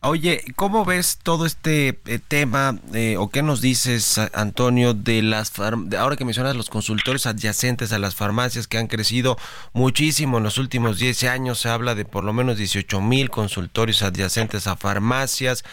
[0.00, 5.52] Oye, ¿cómo ves todo este eh, tema eh, o qué nos dices, Antonio, de las
[5.54, 9.36] de ahora que mencionas los consultorios adyacentes a las farmacias que han crecido
[9.72, 11.58] muchísimo en los últimos 10 años?
[11.58, 15.64] Se habla de por lo menos 18 mil consultorios adyacentes a farmacias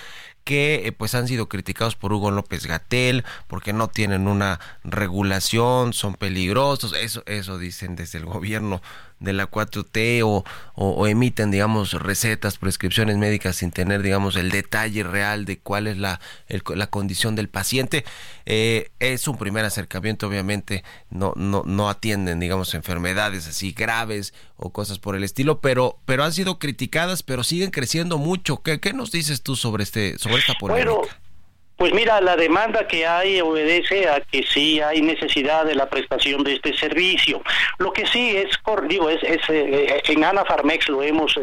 [0.43, 5.93] que eh, pues han sido criticados por Hugo López Gatel porque no tienen una regulación,
[5.93, 8.81] son peligrosos, eso eso dicen desde el gobierno
[9.23, 10.43] de la 4T o,
[10.75, 15.97] o, emiten, digamos, recetas, prescripciones médicas sin tener, digamos, el detalle real de cuál es
[15.97, 16.19] la,
[16.75, 18.03] la condición del paciente.
[18.45, 24.71] Eh, es un primer acercamiento, obviamente, no, no, no atienden, digamos, enfermedades así graves o
[24.71, 28.61] cosas por el estilo, pero, pero han sido criticadas, pero siguen creciendo mucho.
[28.61, 31.22] ¿Qué, qué nos dices tú sobre, este, sobre esta polémica?
[31.83, 36.41] Pues mira, la demanda que hay obedece a que sí hay necesidad de la prestación
[36.45, 37.41] de este servicio.
[37.77, 38.57] Lo que sí es,
[38.87, 41.37] digo, es, es eh, en Anafarmex lo hemos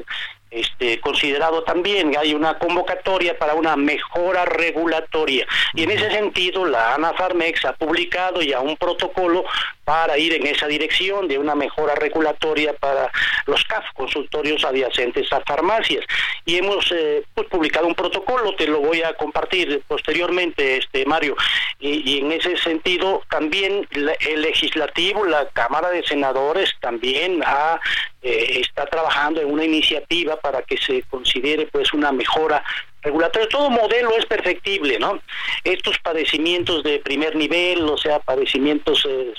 [0.50, 2.16] este, considerado también.
[2.18, 5.46] Hay una convocatoria para una mejora regulatoria.
[5.74, 9.44] Y en ese sentido, la ANAFARMEX ha publicado ya un protocolo
[9.84, 13.10] para ir en esa dirección de una mejora regulatoria para
[13.46, 16.04] los CAF, consultorios adyacentes a farmacias.
[16.44, 21.36] Y hemos eh, pues, publicado un protocolo, te lo voy a compartir posteriormente, este Mario.
[21.80, 27.80] Y, en ese sentido, también el legislativo, la Cámara de Senadores, también ha,
[28.22, 32.62] eh, está trabajando en una iniciativa para que se considere pues una mejora
[33.00, 33.48] regulatoria.
[33.48, 35.20] Todo modelo es perfectible, ¿no?
[35.64, 39.32] Estos padecimientos de primer nivel, o sea, padecimientos eh,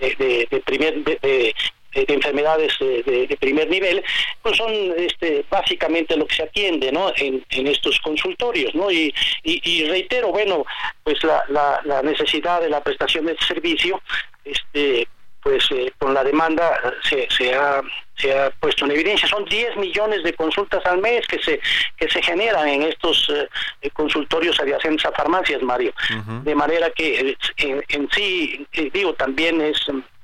[0.00, 1.54] de, primer de,
[1.94, 4.04] enfermedades de, primer nivel,
[4.42, 7.12] pues son este, básicamente lo que se atiende ¿no?
[7.16, 8.74] en, estos consultorios.
[8.74, 8.90] ¿no?
[8.90, 10.66] Y, y, reitero, bueno,
[11.02, 14.02] pues la, la, la, necesidad de la prestación de servicio,
[14.44, 15.08] este,
[15.48, 17.80] pues eh, con la demanda se, se ha
[18.18, 19.26] se ha puesto en evidencia.
[19.26, 21.58] Son 10 millones de consultas al mes que se
[21.96, 23.48] que se generan en estos eh,
[23.80, 25.94] eh, consultorios adyacentes a farmacias, Mario.
[26.42, 29.80] De manera que eh, en, sí, digo, también es,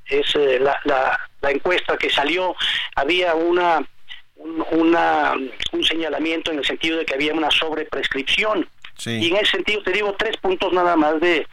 [0.08, 2.54] es la, la, encuesta que salió,
[2.96, 3.82] había una
[4.36, 5.32] un, una,
[5.72, 8.68] un señalamiento en el sentido de que había una sobreprescripción.
[9.06, 11.46] Y en ese sentido te digo tres puntos nada más de,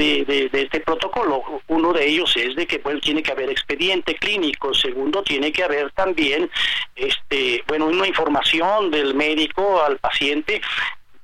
[0.00, 1.42] de, este protocolo.
[1.68, 4.72] Uno de ellos es de que pues, tiene que haber expediente clínico.
[4.74, 6.50] Segundo, tiene que haber también
[6.96, 10.60] este, bueno, una información del médico al paciente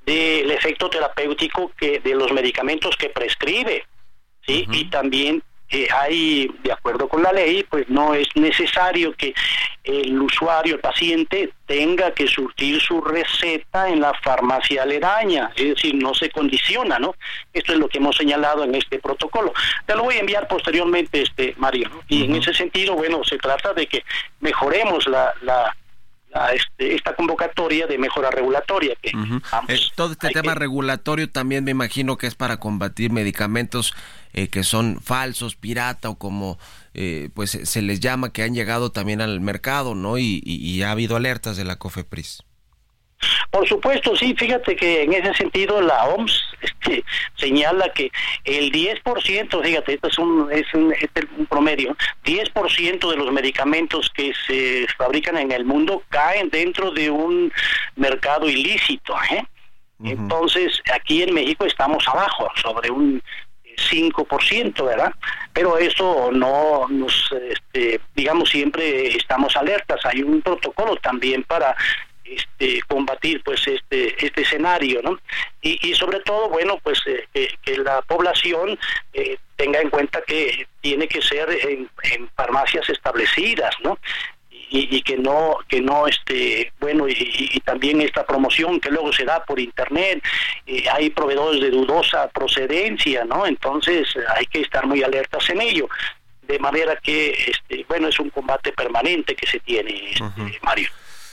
[0.05, 3.85] del efecto terapéutico que de los medicamentos que prescribe.
[4.45, 4.65] ¿sí?
[4.71, 5.43] Y también
[5.93, 9.33] hay, de acuerdo con la ley, pues no es necesario que
[9.83, 15.95] el usuario, el paciente, tenga que surtir su receta en la farmacia aledaña, es decir,
[15.95, 17.15] no se condiciona, ¿no?
[17.53, 19.53] Esto es lo que hemos señalado en este protocolo.
[19.85, 23.73] Te lo voy a enviar posteriormente, este Mario, y en ese sentido, bueno, se trata
[23.73, 24.03] de que
[24.39, 25.75] mejoremos la, la
[26.53, 28.95] este, esta convocatoria de mejora regulatoria.
[29.01, 33.93] Que, eh, todo este tema regulatorio también me imagino que es para combatir medicamentos
[34.33, 36.59] eh, que son falsos, pirata o como
[36.93, 40.17] eh, pues se les llama que han llegado también al mercado, ¿no?
[40.17, 42.46] Y, y ha habido alertas de la COFEPRIS.
[43.49, 47.03] Por supuesto, sí, fíjate que en ese sentido la OMS este,
[47.35, 48.11] señala que
[48.43, 54.09] el 10%, fíjate, esto es un, es un, es un promedio, 10% de los medicamentos
[54.13, 57.51] que se fabrican en el mundo caen dentro de un
[57.95, 59.15] mercado ilícito.
[59.31, 59.43] ¿eh?
[60.03, 63.21] Entonces, aquí en México estamos abajo, sobre un
[63.77, 65.13] 5%, ¿verdad?
[65.53, 69.99] Pero eso no nos, este, digamos, siempre estamos alertas.
[70.05, 71.75] Hay un protocolo también para
[72.29, 75.17] este, combatir pues este este escenario no
[75.61, 78.77] y, sobre todo bueno pues eh, que, la población
[79.13, 81.89] eh, tenga en cuenta que tiene que ser en,
[82.35, 83.97] farmacias establecidas no
[84.49, 89.43] y, que no que no este bueno y, también esta promoción que luego se da
[89.43, 90.21] por internet
[90.65, 95.89] eh, hay proveedores de dudosa procedencia no entonces hay que estar muy alertas en ello.
[96.41, 100.89] De manera que este bueno es un combate permanente que se tiene este, Mario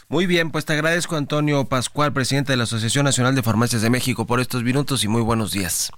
[0.09, 3.91] muy bien, pues te agradezco Antonio Pascual, presidente de la Asociación Nacional de Farmacias de
[3.91, 5.91] México, por estos minutos y muy buenos días.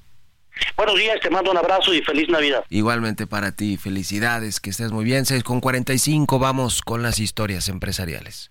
[0.77, 2.65] Buenos días, te mando un abrazo y feliz Navidad.
[2.71, 5.27] Igualmente para ti, felicidades, que estés muy bien.
[5.27, 8.51] 6 con 45, vamos con las historias empresariales.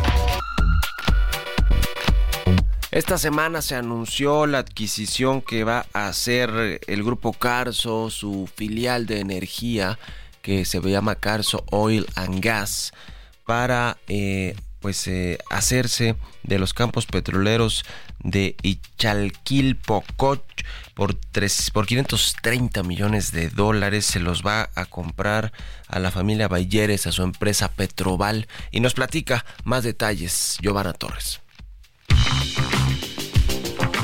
[2.91, 9.05] Esta semana se anunció la adquisición que va a hacer el grupo Carso, su filial
[9.05, 9.97] de energía
[10.41, 12.91] que se llama Carso Oil and Gas,
[13.45, 17.85] para eh, pues eh, hacerse de los campos petroleros
[18.19, 20.43] de Ichalquilpococh
[20.93, 21.15] por,
[21.71, 24.05] por 530 millones de dólares.
[24.05, 25.53] Se los va a comprar
[25.87, 28.49] a la familia Bayeres, a su empresa Petroval.
[28.69, 31.39] Y nos platica más detalles Giovanna Torres.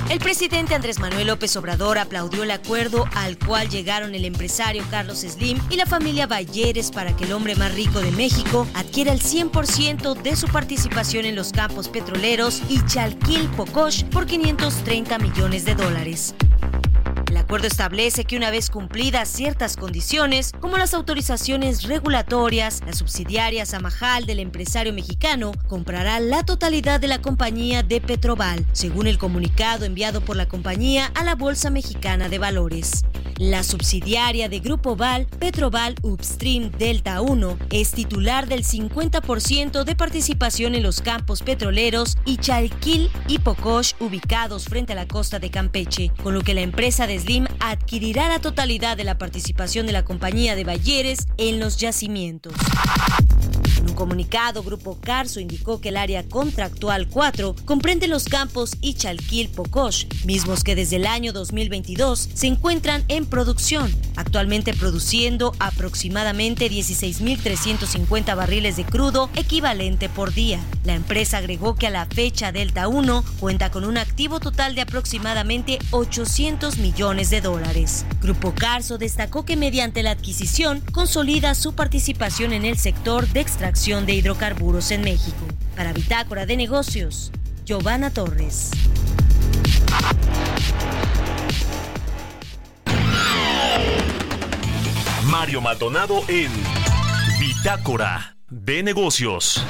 [0.09, 5.19] El presidente Andrés Manuel López Obrador aplaudió el acuerdo al cual llegaron el empresario Carlos
[5.19, 9.19] Slim y la familia Balleres para que el hombre más rico de México adquiera el
[9.19, 15.75] 100% de su participación en los campos petroleros y Chalquil Pocosh por 530 millones de
[15.75, 16.33] dólares.
[17.37, 23.63] El acuerdo establece que una vez cumplidas ciertas condiciones, como las autorizaciones regulatorias, la subsidiaria
[23.67, 29.85] Samajal del empresario mexicano comprará la totalidad de la compañía de Petroval, según el comunicado
[29.85, 33.05] enviado por la compañía a la Bolsa Mexicana de Valores.
[33.37, 40.73] La subsidiaria de Grupo Val, Petroval Upstream Delta 1, es titular del 50% de participación
[40.73, 46.11] en los campos petroleros y Chalquil y Pocosh ubicados frente a la costa de Campeche,
[46.23, 50.03] con lo que la empresa de Slim adquirirá la totalidad de la participación de la
[50.03, 52.53] compañía de Balleres en los yacimientos.
[53.97, 60.63] Comunicado, Grupo Carso indicó que el área contractual 4 comprende los campos Ichalquil Pocosh, mismos
[60.63, 68.85] que desde el año 2022 se encuentran en producción, actualmente produciendo aproximadamente 16.350 barriles de
[68.85, 70.59] crudo equivalente por día.
[70.83, 74.81] La empresa agregó que a la fecha Delta 1 cuenta con un activo total de
[74.81, 78.05] aproximadamente 800 millones de dólares.
[78.21, 83.86] Grupo Carso destacó que mediante la adquisición consolida su participación en el sector de extracción
[83.87, 85.45] de hidrocarburos en México.
[85.77, 87.31] Para Bitácora de Negocios,
[87.63, 88.71] Giovanna Torres.
[95.23, 96.51] Mario Maldonado en
[97.39, 99.65] Bitácora de Negocios.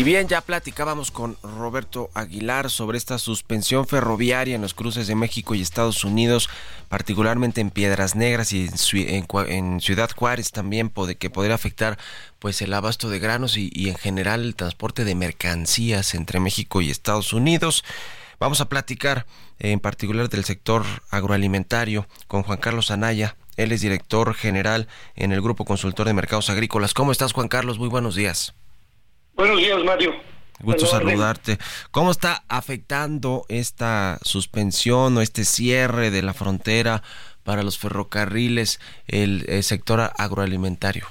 [0.00, 5.14] Y bien, ya platicábamos con Roberto Aguilar sobre esta suspensión ferroviaria en los cruces de
[5.14, 6.48] México y Estados Unidos,
[6.88, 11.98] particularmente en Piedras Negras y en, Ciudad Juárez también, que podría afectar
[12.38, 16.80] pues el abasto de granos y, y en general el transporte de mercancías entre México
[16.80, 17.84] y Estados Unidos.
[18.38, 19.26] Vamos a platicar
[19.58, 23.36] en particular del sector agroalimentario con Juan Carlos Anaya.
[23.58, 26.94] Él es director general en el Grupo Consultor de Mercados Agrícolas.
[26.94, 27.78] ¿Cómo estás, Juan Carlos?
[27.78, 28.54] Muy buenos días.
[29.40, 30.14] Buenos días, Mario.
[30.58, 31.56] Gusto saludarte.
[31.90, 37.02] ¿Cómo está afectando esta suspensión o este cierre de la frontera
[37.42, 41.06] para los ferrocarriles el, sector agroalimentario?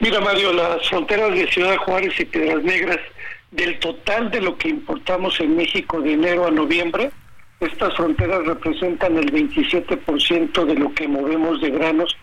[0.00, 2.98] Mira, Mario, las fronteras de Ciudad Juárez y Piedras Negras,
[3.52, 7.12] del total de lo que importamos en México de enero a noviembre,
[7.60, 12.16] estas fronteras representan el 27% de lo que movemos de granos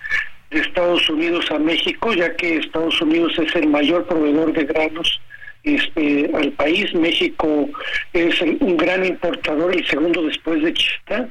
[0.52, 5.20] de Estados Unidos a México, ya que Estados Unidos es el mayor proveedor de granos
[5.64, 6.94] este, al país.
[6.94, 7.70] México
[8.14, 11.30] es un gran importador, el segundo después de China.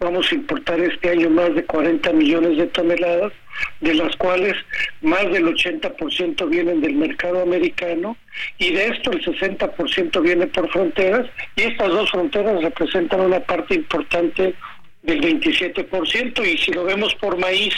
[0.00, 3.32] Vamos a importar este año más de 40 millones de toneladas,
[3.80, 4.54] de las cuales
[5.02, 8.16] más del 80% vienen del mercado americano
[8.58, 13.74] y de esto el 60% viene por fronteras y estas dos fronteras representan una parte
[13.74, 14.54] importante
[15.02, 17.74] del 27% y si lo vemos por maíz,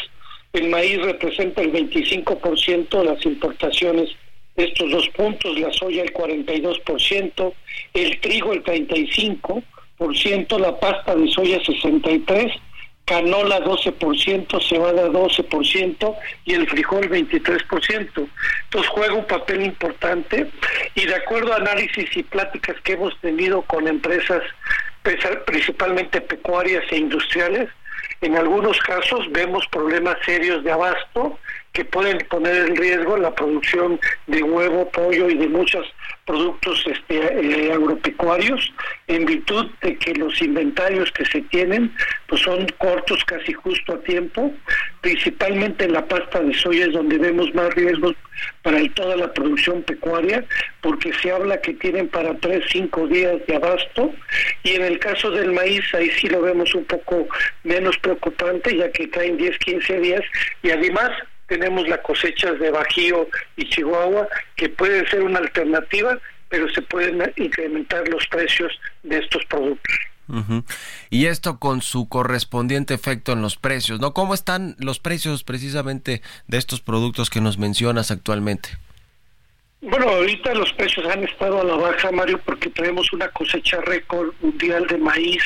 [0.53, 4.11] el maíz representa el 25% de las importaciones
[4.57, 7.53] estos dos puntos, la soya el 42%,
[7.95, 12.61] el trigo el 35%, la pasta de soya 63%,
[13.05, 18.29] canola 12%, cebada 12% y el frijol 23%.
[18.65, 20.51] Entonces juega un papel importante
[20.95, 24.43] y de acuerdo a análisis y pláticas que hemos tenido con empresas
[25.47, 27.69] principalmente pecuarias e industriales,
[28.21, 31.39] en algunos casos vemos problemas serios de abasto
[31.77, 35.87] que pueden poner en riesgo la producción de huevo, pollo y de muchos
[36.25, 38.73] productos este, eh, agropecuarios
[39.09, 41.95] en virtud de que los inventarios que se tienen
[42.29, 44.51] pues son cortos casi justo a tiempo,
[45.03, 48.15] principalmente en la pasta de soya es donde vemos más riesgos
[48.63, 50.45] para toda la producción pecuaria,
[50.81, 54.15] porque se habla que tienen para 3, 5 días de abasto,
[54.63, 57.29] y en el caso del maíz ahí sí lo vemos un poco
[57.65, 60.23] menos preocupante, ya que traen 10, 15 días,
[60.63, 61.11] y además
[61.47, 66.19] tenemos las cosechas de Bajío y Chihuahua, que pueden ser una alternativa,
[66.49, 68.73] pero se pueden incrementar los precios
[69.03, 69.95] de estos productos.
[71.09, 74.13] Y esto con su correspondiente efecto en los precios, ¿no?
[74.13, 78.71] ¿Cómo están los precios precisamente de estos productos que nos mencionas actualmente?
[79.83, 84.35] Bueno, ahorita los precios han estado a la baja, Mario, porque tenemos una cosecha récord
[84.41, 85.45] mundial de maíz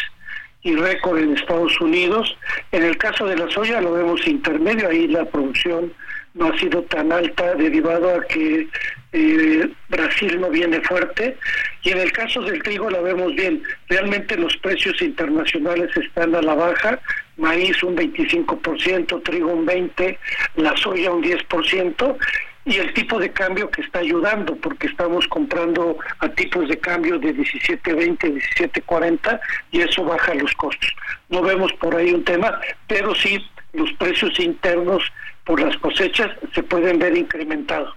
[0.63, 2.37] y récord en Estados Unidos.
[2.73, 5.93] En el caso de la soya lo vemos intermedio, ahí la producción
[6.35, 8.69] no ha sido tan alta derivado a que
[9.13, 11.37] eh, Brasil no viene fuerte
[11.83, 13.63] y en el caso del trigo la vemos bien.
[13.89, 17.01] Realmente los precios internacionales están a la baja,
[17.37, 20.17] maíz un 25%, trigo un 20%,
[20.57, 22.17] la soya un 10%
[22.65, 27.19] y el tipo de cambio que está ayudando porque estamos comprando a tipos de cambio
[27.19, 29.41] de 17.20, 17.40
[29.71, 30.95] y eso baja los costos.
[31.29, 35.03] No vemos por ahí un tema, pero sí los precios internos
[35.45, 37.95] por las cosechas se pueden ver incrementados.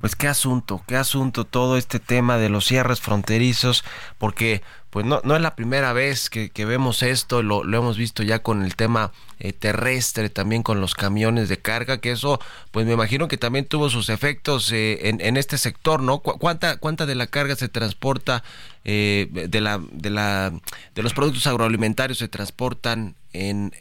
[0.00, 3.84] Pues qué asunto, qué asunto todo este tema de los cierres fronterizos,
[4.16, 8.22] porque pues no, no es la primera vez que, vemos esto, lo, lo, hemos visto
[8.22, 12.86] ya con el tema eh, terrestre, también con los camiones de carga, que eso pues
[12.86, 16.20] me imagino que también tuvo sus efectos eh, en, en, este sector, ¿no?
[16.20, 18.42] ¿Cuánta, ¿Cuánta de la carga se transporta,
[18.84, 20.52] eh, de, la, de, la,
[20.94, 23.72] de los productos agroalimentarios se transportan en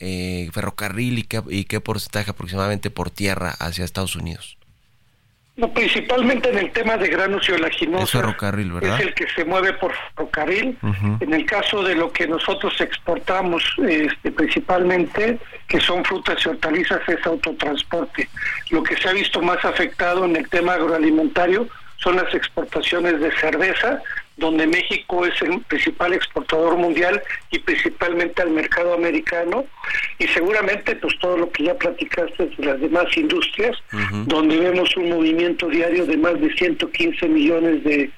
[0.51, 4.57] ferrocarril y qué, y qué porcentaje aproximadamente por tierra hacia Estados Unidos?
[5.58, 8.12] No, principalmente en el tema de granos y oleaginosos.
[8.99, 10.78] Es el que se mueve por ferrocarril.
[11.20, 17.01] En el caso de lo que nosotros exportamos, este, principalmente, que son frutas y hortalizas,
[17.10, 18.30] es autotransporte.
[18.70, 23.32] Lo que se ha visto más afectado en el tema agroalimentario son las exportaciones de
[23.38, 23.99] cerveza,
[24.38, 27.22] donde México es el principal exportador mundial
[27.52, 29.66] y principalmente al mercado americano.
[30.20, 33.78] Y seguramente pues todo lo que ya platicaste de las demás industrias
[34.26, 38.10] donde vemos un movimiento diario de más de 115 millones de,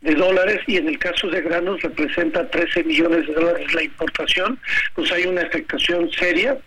[0.00, 4.58] de dólares y en el caso de granos representa 13 millones de dólares la importación,
[4.94, 6.58] pues hay una afectación seria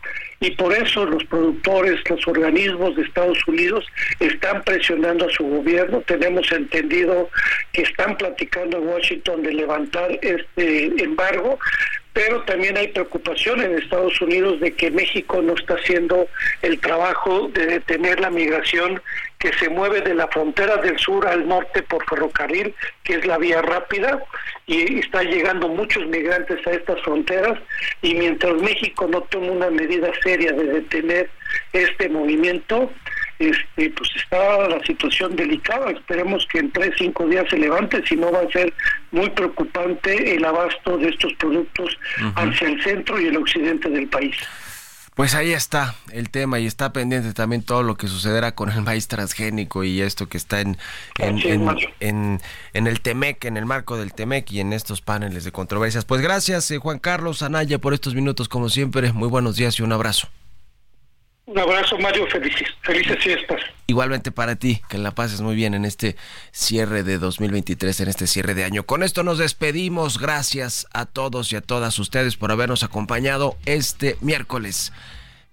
[0.42, 3.86] y por eso los productores, los organismos de Estados Unidos
[4.20, 6.02] están presionando a su gobierno.
[6.02, 7.30] Tenemos entendido
[7.72, 11.60] que están platicando en Washington de levantar este embargo,
[12.14, 16.28] pero también hay preocupación en Estados Unidos de que México no está haciendo
[16.62, 19.02] el trabajo de detener la migración
[19.40, 23.40] que se mueve de la frontera del sur al norte por ferrocarril, que es la
[23.40, 24.24] vía rápida,
[24.68, 27.58] y está llegando muchos migrantes a estas fronteras,
[28.04, 31.30] y mientras México no toma una medida seria de detener
[31.74, 32.92] este movimiento,
[33.50, 35.92] este, pues está la situación delicada.
[35.92, 38.74] Esperemos que en tres, cinco días se levante, si no va a ser
[39.12, 41.98] muy preocupante el abasto de estos productos
[42.36, 44.36] hacia el centro y el occidente del país.
[45.14, 48.82] Pues ahí está el tema y está pendiente también todo lo que sucederá con el
[48.82, 50.78] maíz transgénico y esto que está en,
[51.20, 52.40] en,
[52.74, 56.06] en, el TEMEC, en el marco del TEMEC y en estos paneles de controversias.
[56.06, 59.12] Pues gracias eh, Juan Carlos Anaya por estos minutos como siempre.
[59.12, 60.30] Muy buenos días y un abrazo.
[61.46, 62.28] Un abrazo, Mario.
[62.28, 63.60] Felices, felices fiestas.
[63.88, 66.16] Igualmente para ti, que la pases muy bien en este
[66.52, 68.84] cierre de 2023, en este cierre de año.
[68.84, 70.20] Con esto nos despedimos.
[70.20, 74.94] Gracias a todos y a todas ustedes por habernos acompañado este miércoles.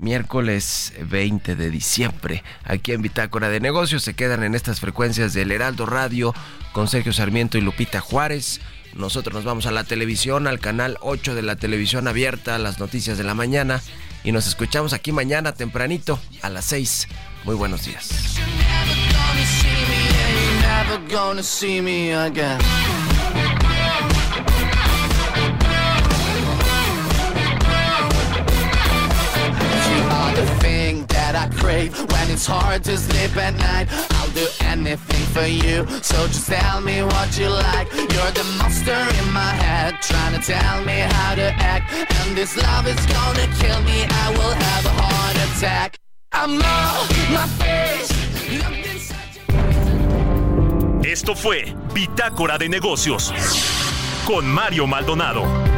[0.01, 5.51] Miércoles 20 de diciembre, aquí en Bitácora de Negocios, se quedan en estas frecuencias del
[5.51, 6.32] Heraldo Radio
[6.70, 8.61] con Sergio Sarmiento y Lupita Juárez.
[8.95, 13.18] Nosotros nos vamos a la televisión, al canal 8 de la televisión abierta, las noticias
[13.18, 13.82] de la mañana
[14.25, 17.09] y nos escuchamos aquí mañana tempranito a las 6.
[17.45, 18.39] Muy buenos días.
[34.39, 37.93] Do anything for you, so just tell me what you like.
[37.93, 41.93] You're the monster in my head, trying to tell me how to act.
[42.20, 45.99] And this love is gonna kill me, I will have a heart attack.
[46.30, 48.12] I'm not my face.
[51.03, 53.34] Esto fue Bitácora de Negocios
[54.24, 55.78] con Mario Maldonado.